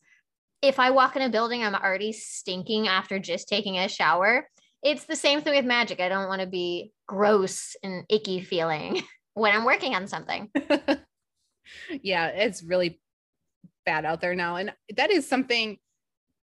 [0.61, 4.47] if I walk in a building, I'm already stinking after just taking a shower.
[4.83, 5.99] It's the same thing with magic.
[5.99, 10.49] I don't want to be gross and icky feeling when I'm working on something.
[12.01, 12.99] yeah, it's really
[13.85, 14.55] bad out there now.
[14.55, 15.77] And that is something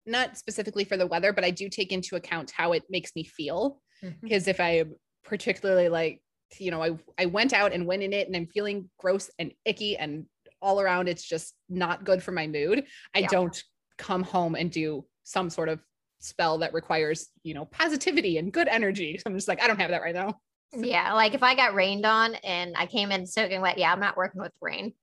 [0.05, 3.23] not specifically for the weather, but I do take into account how it makes me
[3.23, 3.79] feel.
[4.01, 4.49] Because mm-hmm.
[4.49, 4.85] if I
[5.23, 6.21] particularly like,
[6.57, 9.53] you know, I, I went out and went in it and I'm feeling gross and
[9.65, 10.25] icky and
[10.61, 12.85] all around, it's just not good for my mood.
[13.15, 13.27] I yeah.
[13.27, 13.63] don't
[13.97, 15.79] come home and do some sort of
[16.19, 19.17] spell that requires, you know, positivity and good energy.
[19.17, 20.35] So I'm just like, I don't have that right now.
[20.73, 21.13] Yeah.
[21.13, 24.17] Like if I got rained on and I came in soaking wet, yeah, I'm not
[24.17, 24.93] working with rain.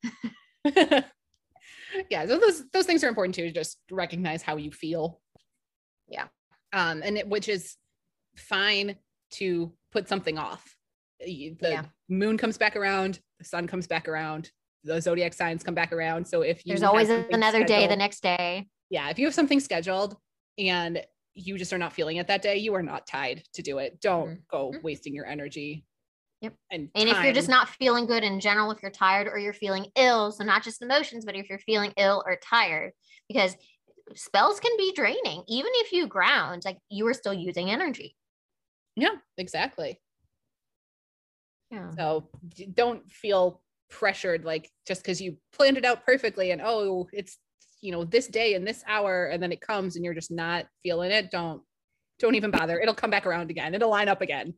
[2.11, 2.27] yeah.
[2.27, 5.21] So those those things are important too, just recognize how you feel.
[6.09, 6.27] Yeah.
[6.73, 7.77] Um, and it, which is
[8.37, 8.97] fine
[9.33, 10.77] to put something off.
[11.21, 11.85] The yeah.
[12.09, 14.51] moon comes back around, the sun comes back around,
[14.85, 16.27] the zodiac signs come back around.
[16.27, 18.69] So if you there's always another day the next day.
[18.91, 19.11] Yeah.
[19.11, 20.17] If you have something scheduled
[20.59, 21.03] and
[21.35, 24.01] you just are not feeling it that day, you are not tied to do it.
[24.01, 24.41] Don't mm-hmm.
[24.51, 24.79] go mm-hmm.
[24.83, 25.85] wasting your energy.
[26.41, 26.55] Yep.
[26.71, 29.53] And, and if you're just not feeling good in general, if you're tired or you're
[29.53, 32.93] feeling ill, so not just emotions, but if you're feeling ill or tired,
[33.29, 33.57] because
[34.15, 35.43] spells can be draining.
[35.49, 38.15] Even if you ground, like you are still using energy.
[38.95, 40.01] Yeah, exactly.
[41.71, 41.91] Yeah.
[41.97, 42.29] So
[42.73, 43.61] don't feel
[43.91, 47.39] pressured like just because you planned it out perfectly and oh it's
[47.81, 50.67] you know this day and this hour and then it comes and you're just not
[50.83, 51.63] feeling it don't
[52.19, 54.53] don't even bother it'll come back around again it'll line up again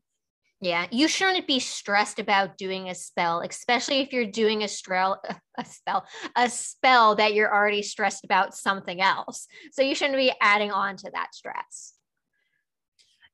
[0.60, 5.20] yeah you shouldn't be stressed about doing a spell especially if you're doing a spell
[5.58, 6.04] a spell
[6.36, 9.46] a spell that you're already stressed about something else.
[9.72, 11.94] So you shouldn't be adding on to that stress.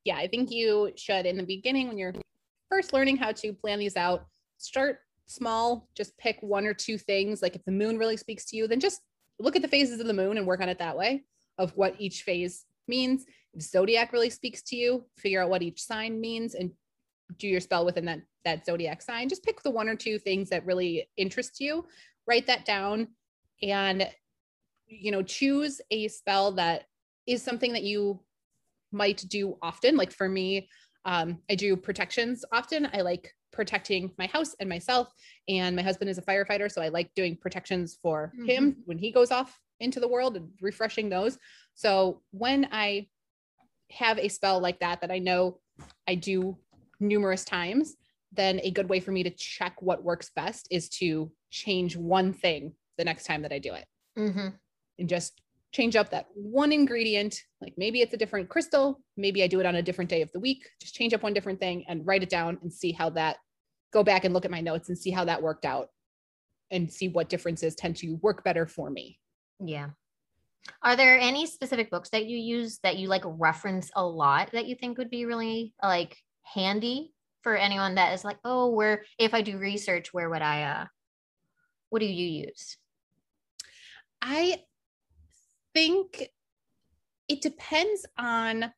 [0.03, 2.13] Yeah i think you should in the beginning when you're
[2.69, 4.25] first learning how to plan these out
[4.57, 7.41] start small just pick one or two things.
[7.41, 9.01] Like if the moon really speaks to you then just
[9.39, 11.23] look at the phases of the moon and work on it that way
[11.57, 13.25] of what each phase means.
[13.53, 16.71] If zodiac really speaks to you, figure out what each sign means and
[17.37, 19.29] do your spell within that that zodiac sign.
[19.29, 21.85] Just pick the one or two things that really interest you,
[22.25, 23.07] write that down
[23.61, 24.09] and
[24.87, 26.83] you know, choose a spell that
[27.27, 28.21] is something that you
[28.91, 29.97] might do often.
[29.97, 30.69] Like for me,
[31.05, 32.87] um, I do protections often.
[32.93, 35.11] I like protecting my house and myself.
[35.47, 38.45] And my husband is a firefighter, so I like doing protections for mm-hmm.
[38.45, 41.37] him when he goes off into the world and refreshing those.
[41.75, 43.07] So when I
[43.91, 45.59] have a spell like that that I know
[46.07, 46.57] I do
[46.99, 47.95] numerous times,
[48.31, 52.33] then a good way for me to check what works best is to change one
[52.33, 53.85] thing the next time that I do it.
[54.17, 54.47] Mm-hmm.
[54.99, 55.41] And just
[55.71, 57.39] change up that one ingredient.
[57.61, 58.99] Like maybe it's a different crystal.
[59.15, 60.67] Maybe I do it on a different day of the week.
[60.81, 63.37] Just change up one different thing and write it down and see how that
[63.93, 65.89] go back and look at my notes and see how that worked out
[66.71, 69.19] and see what differences tend to work better for me.
[69.63, 69.89] Yeah.
[70.83, 74.65] Are there any specific books that you use that you like reference a lot that
[74.65, 76.17] you think would be really like
[76.53, 80.63] handy for anyone that is like, oh, where if I do research, where would I
[80.63, 80.85] uh
[81.89, 82.77] what do you use?
[84.21, 84.63] I
[85.73, 86.29] think
[87.27, 88.73] it depends on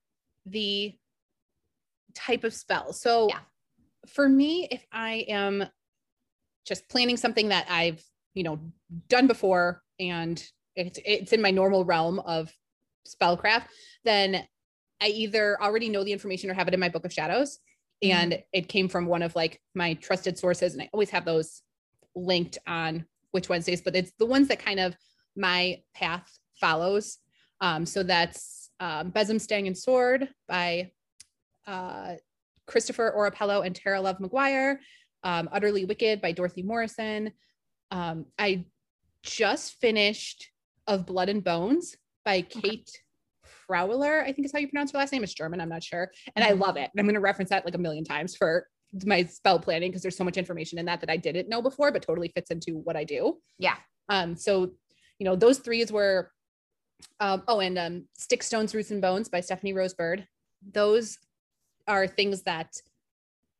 [0.45, 0.95] the
[2.13, 2.93] type of spell.
[2.93, 3.39] So yeah.
[4.07, 5.65] for me, if I am
[6.65, 8.03] just planning something that I've,
[8.33, 8.59] you know,
[9.07, 10.43] done before and
[10.75, 12.51] it's it's in my normal realm of
[13.07, 13.65] spellcraft,
[14.03, 14.45] then
[15.01, 17.59] I either already know the information or have it in my book of shadows.
[18.03, 18.17] Mm-hmm.
[18.17, 20.73] And it came from one of like my trusted sources.
[20.73, 21.61] And I always have those
[22.15, 24.95] linked on Witch Wednesdays, but it's the ones that kind of
[25.35, 26.27] my path
[26.59, 27.17] follows.
[27.61, 30.91] Um, so that's um, Besom Stang and Sword by
[31.67, 32.15] uh,
[32.65, 34.79] Christopher Orapello and Tara Love Maguire,
[35.23, 37.31] um, Utterly Wicked by Dorothy Morrison.
[37.91, 38.65] Um, I
[39.23, 40.49] just finished
[40.87, 42.89] Of Blood and Bones by Kate
[43.69, 45.23] Frauler, I think is how you pronounce her last name.
[45.23, 46.11] It's German, I'm not sure.
[46.35, 46.89] And I love it.
[46.91, 48.67] And I'm going to reference that like a million times for
[49.05, 51.91] my spell planning because there's so much information in that that I didn't know before,
[51.91, 53.37] but totally fits into what I do.
[53.59, 53.75] Yeah.
[54.09, 54.71] Um, so,
[55.19, 56.31] you know, those three is where
[57.19, 60.25] um, oh, and um, Stick Stones, Roots and Bones by Stephanie Rose Bird.
[60.73, 61.17] Those
[61.87, 62.75] are things that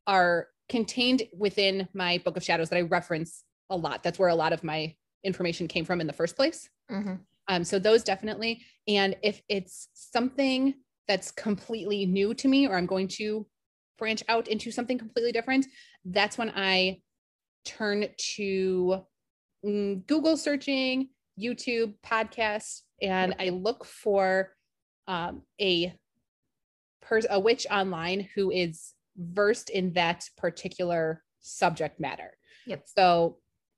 [0.07, 4.03] are contained within my Book of Shadows that I reference a lot.
[4.03, 6.69] That's where a lot of my information came from in the first place.
[6.91, 7.15] Mm-hmm.
[7.49, 8.61] Um, so those definitely.
[8.87, 10.75] And if it's something
[11.07, 13.45] that's completely new to me, or I'm going to
[13.97, 15.65] branch out into something completely different,
[16.05, 17.01] that's when I
[17.65, 19.03] turn to
[19.65, 24.53] mm, Google searching, YouTube, podcasts, and I look for
[25.07, 25.93] um, a
[27.01, 32.37] pers- a witch online who is versed in that particular subject matter.
[32.67, 32.83] Yep.
[32.95, 33.37] So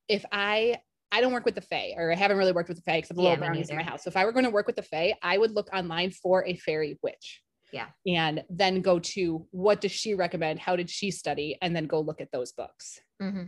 [0.10, 2.84] if I I don't work with the Fae, or I haven't really worked with the
[2.84, 4.04] Fae except the yeah, little brownies in my house.
[4.04, 6.46] So if I were going to work with the Fae, I would look online for
[6.46, 7.42] a fairy witch.
[7.74, 7.88] Yeah.
[8.06, 10.60] And then go to what does she recommend?
[10.60, 11.58] How did she study?
[11.62, 13.00] And then go look at those books.
[13.22, 13.46] Mm-hmm.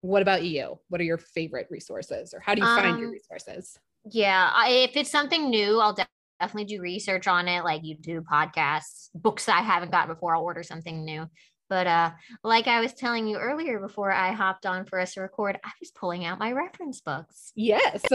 [0.00, 0.78] What about you?
[0.88, 3.78] What are your favorite resources, or how do you um, find your um, resources?
[4.10, 5.96] Yeah, I, if it's something new, I'll
[6.40, 7.64] definitely do research on it.
[7.64, 10.36] Like you do podcasts, books that I haven't got before.
[10.36, 11.26] I'll order something new.
[11.68, 12.10] But uh,
[12.42, 15.70] like I was telling you earlier before I hopped on for us to record, I
[15.80, 17.52] was pulling out my reference books.
[17.54, 18.02] Yes.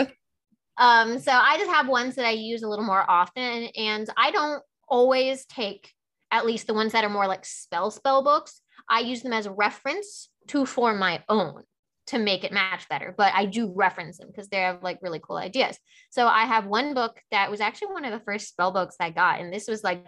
[0.80, 4.32] Um, so I just have ones that I use a little more often, and I
[4.32, 5.91] don't always take
[6.32, 8.62] at least the ones that are more like spell spell books.
[8.89, 11.64] I use them as a reference to form my own
[12.08, 15.20] to make it match better, but I do reference them because they have like really
[15.20, 15.78] cool ideas.
[16.10, 19.12] So I have one book that was actually one of the first spell books I
[19.12, 20.06] got, and this was like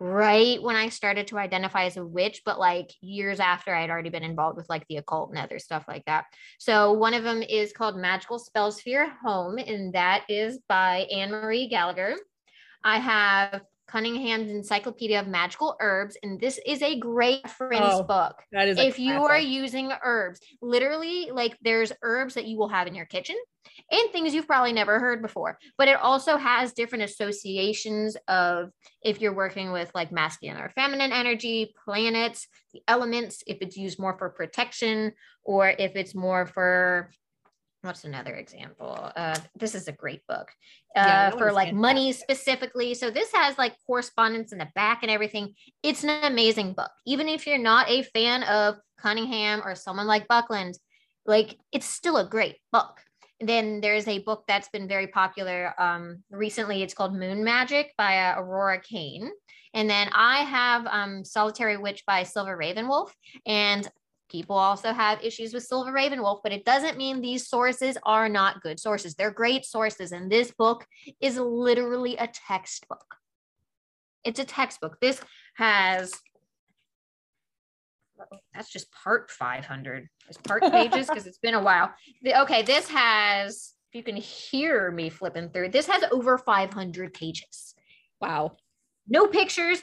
[0.00, 4.10] right when I started to identify as a witch, but like years after I'd already
[4.10, 6.26] been involved with like the occult and other stuff like that.
[6.58, 11.06] So one of them is called Magical Spells for Your Home, and that is by
[11.12, 12.14] Anne Marie Gallagher.
[12.84, 16.16] I have Cunningham's Encyclopedia of Magical Herbs.
[16.22, 18.42] And this is a great reference Oh, book.
[18.52, 22.86] That is If you are using herbs, literally, like there's herbs that you will have
[22.86, 23.36] in your kitchen
[23.90, 25.58] and things you've probably never heard before.
[25.76, 28.70] But it also has different associations of
[29.02, 33.98] if you're working with like masculine or feminine energy, planets, the elements, if it's used
[33.98, 35.12] more for protection
[35.44, 37.10] or if it's more for
[37.82, 39.10] what's another example?
[39.14, 40.50] Uh, this is a great book
[40.96, 42.94] uh, Yeah, for like money specifically.
[42.94, 45.54] So this has like correspondence in the back and everything.
[45.82, 46.90] It's an amazing book.
[47.06, 50.76] Even if you're not a fan of Cunningham or someone like Buckland,
[51.26, 53.00] like it's still a great book.
[53.40, 56.82] Then there's a book that's been very popular um, recently.
[56.82, 59.30] It's called Moon Magic by uh, Aurora Kane.
[59.74, 63.10] And then I have um, Solitary Witch by Silver Ravenwolf.
[63.46, 63.86] And
[64.28, 68.62] people also have issues with Silver Ravenwolf, but it doesn't mean these sources are not
[68.62, 69.14] good sources.
[69.14, 70.12] They're great sources.
[70.12, 70.86] And this book
[71.20, 73.16] is literally a textbook.
[74.24, 74.98] It's a textbook.
[75.00, 75.20] This
[75.54, 76.14] has
[78.52, 80.08] that's just part 500.
[80.28, 81.92] It's part pages because it's been a while.
[82.22, 87.14] The- okay, this has, if you can hear me flipping through, this has over 500
[87.14, 87.74] pages.
[88.20, 88.56] wow.
[89.10, 89.80] No pictures,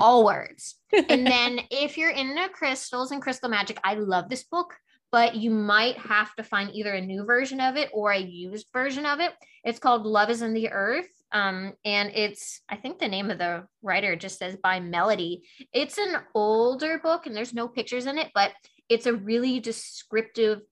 [0.00, 0.76] all words.
[0.92, 4.74] and then if you're into crystals and crystal magic, I love this book,
[5.10, 8.68] but you might have to find either a new version of it or a used
[8.72, 9.32] version of it.
[9.64, 11.08] It's called Love is in the Earth.
[11.30, 15.42] Um, and it's, I think the name of the writer just says by Melody.
[15.72, 18.52] It's an older book and there's no pictures in it, but
[18.88, 20.62] it's a really descriptive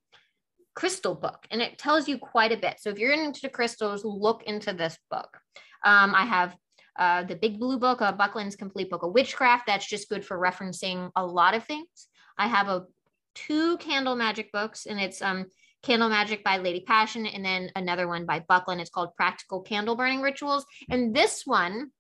[0.75, 2.77] crystal book and it tells you quite a bit.
[2.81, 5.39] So if you're into crystals, look into this book.
[5.85, 6.55] Um, I have
[6.99, 9.67] uh, the Big Blue Book, uh, Buckland's Complete Book of Witchcraft.
[9.67, 12.09] That's just good for referencing a lot of things.
[12.39, 12.85] I have a
[13.35, 15.47] two candle magic books, and it's um
[15.83, 18.81] Candle Magic by Lady Passion, and then another one by Buckland.
[18.81, 20.67] It's called Practical Candle Burning Rituals.
[20.91, 21.93] And this one,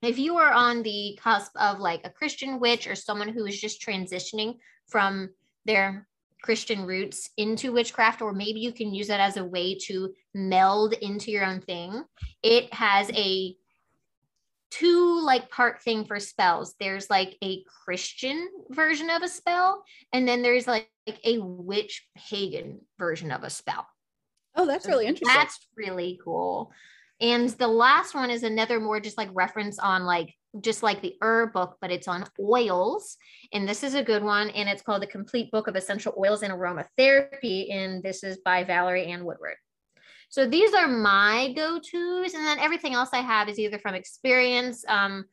[0.00, 3.60] if you are on the cusp of like a Christian witch or someone who is
[3.60, 5.30] just transitioning from
[5.64, 6.06] their
[6.42, 10.92] Christian roots into witchcraft, or maybe you can use that as a way to meld
[10.92, 12.04] into your own thing,
[12.44, 13.56] it has a
[14.70, 16.74] two like part thing for spells.
[16.78, 22.06] There's like a Christian version of a spell, and then there's like, like a witch
[22.16, 23.86] pagan version of a spell.
[24.54, 25.34] Oh, that's really interesting.
[25.34, 26.72] That's really cool.
[27.20, 31.14] And the last one is another more just like reference on like just like the
[31.20, 33.16] herb book, but it's on oils.
[33.52, 34.50] And this is a good one.
[34.50, 37.72] And it's called the Complete Book of Essential Oils and Aromatherapy.
[37.72, 39.56] And this is by Valerie Ann Worwood.
[40.28, 42.34] So these are my go-tos.
[42.34, 45.24] And then everything else I have is either from experience, um,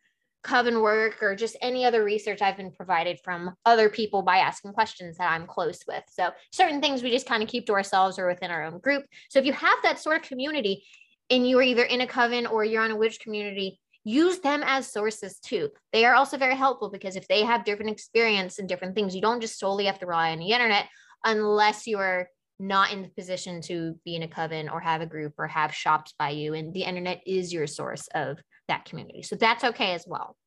[0.44, 4.74] coven work, or just any other research I've been provided from other people by asking
[4.74, 6.04] questions that I'm close with.
[6.10, 9.06] So certain things we just kind of keep to ourselves or within our own group.
[9.30, 10.84] So if you have that sort of community
[11.30, 14.64] and you are either in a coven or you're on a witch community, use them
[14.66, 15.70] as sources too.
[15.94, 19.22] They are also very helpful because if they have different experience and different things, you
[19.22, 20.88] don't just solely have to rely on the internet
[21.24, 22.28] unless you're
[22.68, 25.74] not in the position to be in a coven or have a group or have
[25.74, 26.54] shops by you.
[26.54, 28.38] And the internet is your source of
[28.70, 29.22] that community.
[29.22, 30.38] So that's okay as well.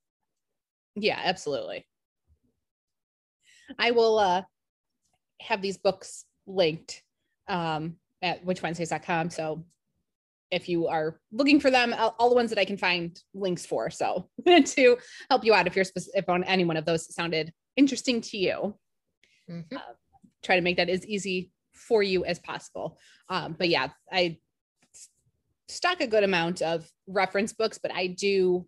[0.94, 1.86] Yeah, absolutely.
[3.78, 4.42] I will uh
[5.40, 7.02] have these books linked
[7.48, 9.28] um at witchwednesdays.com.
[9.30, 9.66] So
[10.50, 13.66] if you are looking for them, all, all the ones that I can find links
[13.66, 13.90] for.
[13.90, 14.96] So to
[15.28, 18.38] help you out if you're spec- if on any one of those sounded interesting to
[18.38, 18.78] you,
[19.50, 19.66] Mhm.
[20.42, 22.98] try to make that as easy for you as possible.
[23.28, 24.38] Um, but yeah, I
[25.68, 28.66] stock a good amount of reference books, but I do.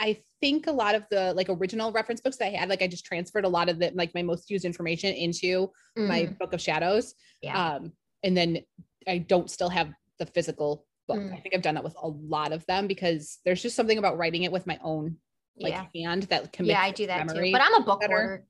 [0.00, 2.88] I think a lot of the like original reference books that I had, like I
[2.88, 6.38] just transferred a lot of the like my most used information into my Mhm.
[6.38, 7.14] book of shadows.
[7.40, 7.74] Yeah.
[7.74, 7.92] Um,
[8.24, 8.58] and then
[9.06, 11.18] I don't still have the physical book.
[11.18, 11.32] Mm.
[11.32, 14.18] I think I've done that with a lot of them because there's just something about
[14.18, 15.16] writing it with my own
[15.56, 15.86] like yeah.
[15.94, 17.52] hand that can Yeah, I do that memory too.
[17.52, 18.44] But I'm a book better.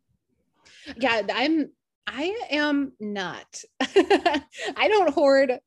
[0.96, 1.70] yeah i'm
[2.06, 5.58] i am not i don't hoard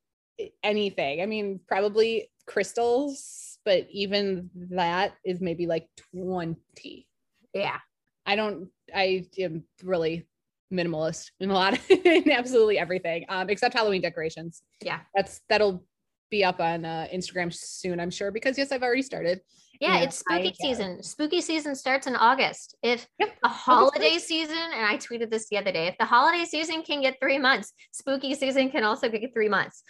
[0.62, 7.06] anything i mean probably crystals but even that is maybe like 20
[7.54, 7.78] Yeah.
[8.26, 10.26] i don't i am really
[10.72, 15.00] minimalist in a lot in absolutely everything um except halloween decorations Yeah.
[15.14, 15.84] that's that'll
[16.30, 19.40] be up on uh, instagram soon i'm sure because yes i've already started
[19.80, 21.02] Yeah, Yeah, it's spooky I- season.
[21.02, 22.76] Spooky season starts in August.
[22.82, 26.44] If Yep, the holiday season, and I tweeted this the other day, if the holiday
[26.44, 29.84] season can get three months, spooky season can also get three months.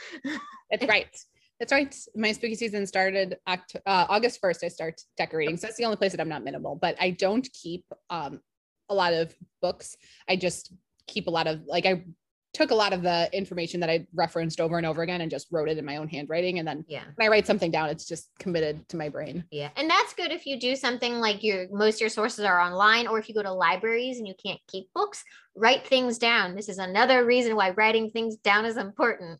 [0.71, 1.09] That's right.
[1.59, 1.95] That's right.
[2.15, 4.65] My spooky season started Oct- uh, August 1st.
[4.65, 5.57] I start decorating.
[5.57, 8.41] So that's the only place that I'm not minimal, but I don't keep um,
[8.91, 9.97] a lot of books.
[10.29, 10.71] I just
[11.07, 12.05] keep a lot of like I
[12.55, 15.49] took a lot of the information that I referenced over and over again and just
[15.51, 16.59] wrote it in my own handwriting.
[16.59, 17.05] And then Yeah.
[17.15, 19.45] when I write something down, it's just committed to my brain.
[19.51, 19.69] Yeah.
[19.77, 23.07] And that's good if you do something like your most of your sources are online
[23.07, 25.23] or if you go to libraries and you can't keep books,
[25.55, 26.55] write things down.
[26.57, 29.39] This is another reason why writing things down is important.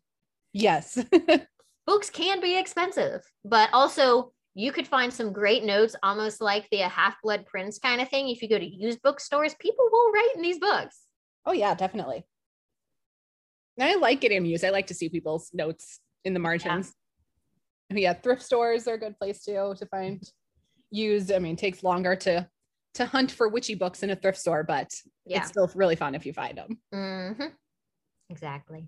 [0.53, 0.97] Yes.
[1.87, 6.83] Books can be expensive, but also you could find some great notes, almost like the
[6.83, 8.29] uh, Half Blood Prince kind of thing.
[8.29, 10.99] If you go to used bookstores, people will write in these books.
[11.45, 12.23] oh, yeah, definitely.
[13.81, 14.63] I like getting amused.
[14.63, 16.93] I like to see people's notes in the margins.
[17.91, 18.13] Yeah.
[18.13, 20.21] thrift stores are a good place too to find
[20.91, 21.31] used.
[21.31, 22.47] I mean, it takes longer to
[22.95, 24.89] to hunt for witchy books in a thrift store, but
[25.25, 25.39] Yeah.
[25.39, 26.79] it's still really fun if you find them.
[26.93, 27.45] hmm
[28.29, 28.87] Exactly.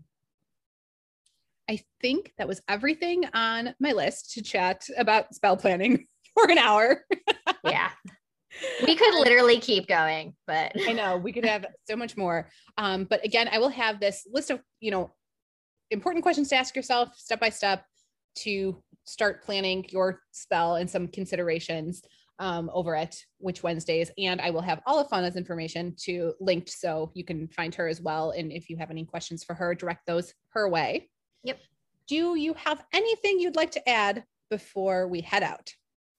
[1.69, 6.57] I think that was everything on my list to chat about spell planning for an
[6.57, 7.05] hour.
[7.63, 7.89] Yeah.
[8.85, 12.49] we could literally keep going, but I know we could have so much more.
[12.77, 15.13] Um, but again, I will have this list of, you know,
[15.89, 17.85] important questions to ask yourself step by step
[18.33, 22.01] to start planning your spell and some considerations
[22.39, 24.09] um, over at Witch Wednesdays.
[24.17, 27.87] And I will have all of Fauna's information to linked so you can find her
[27.87, 28.31] as well.
[28.31, 31.09] And if you have any questions for her, direct those her way.
[31.43, 31.59] Yep.
[32.07, 35.71] Do you have anything you'd like to add before we head out?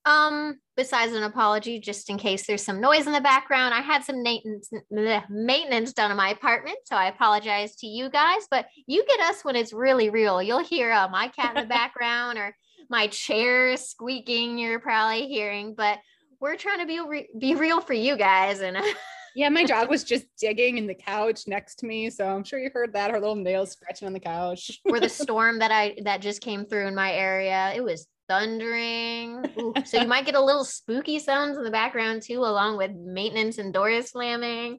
[0.05, 4.05] Um, besides an apology, just in case there's some noise in the background, I had
[4.05, 8.47] some maintenance maintenance done in my apartment, so I apologize to you guys.
[8.51, 10.43] But you get us when it's really real.
[10.43, 12.57] You'll hear uh, my cat in the background or
[12.91, 14.59] my chair squeaking.
[14.59, 15.99] You're probably hearing, but
[16.41, 18.61] we're trying to be re- be real for you guys.
[18.61, 18.77] And
[19.35, 22.11] Yeah, my dog was just digging in the couch next to me.
[22.11, 23.11] So I'm sure you heard that.
[23.11, 24.81] Her little nails scratching on the couch.
[24.85, 29.45] or the storm that I that just came through in my area, it was thundering.
[29.59, 32.93] Ooh, so you might get a little spooky sounds in the background too, along with
[32.93, 34.79] maintenance and doors slamming.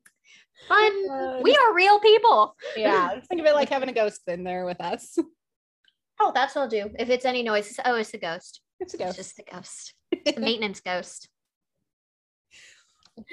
[0.67, 1.09] Fun.
[1.11, 2.55] Uh, We are real people.
[2.75, 5.17] yeah, think of it like having a ghost in there with us.
[6.19, 6.89] Oh, that's what I'll do.
[6.99, 8.61] If it's any noise, oh, it's a ghost.
[8.79, 9.17] It's a It's ghost.
[9.17, 9.93] just a ghost.
[10.25, 11.27] The maintenance ghost.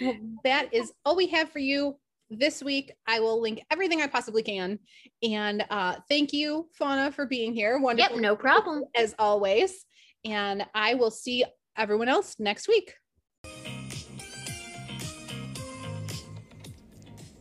[0.00, 1.96] Well, that is all we have for you
[2.30, 2.92] this week.
[3.06, 4.78] I will link everything I possibly can.
[5.22, 7.78] And uh, thank you, Fauna, for being here.
[7.78, 8.84] Wonderful Yep, no problem.
[8.94, 9.84] as always.
[10.25, 11.45] And I will see
[11.77, 12.95] everyone else next week.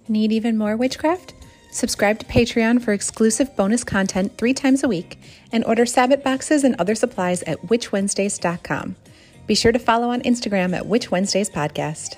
[0.08, 1.34] Need even more witchcraft?
[1.72, 5.20] Subscribe to Patreon for exclusive bonus content three times a week
[5.52, 8.96] and order Sabbath boxes and other supplies at witchwednesdays.com.
[9.46, 12.18] Be sure to follow on Instagram at Witch Wednesdays Podcast.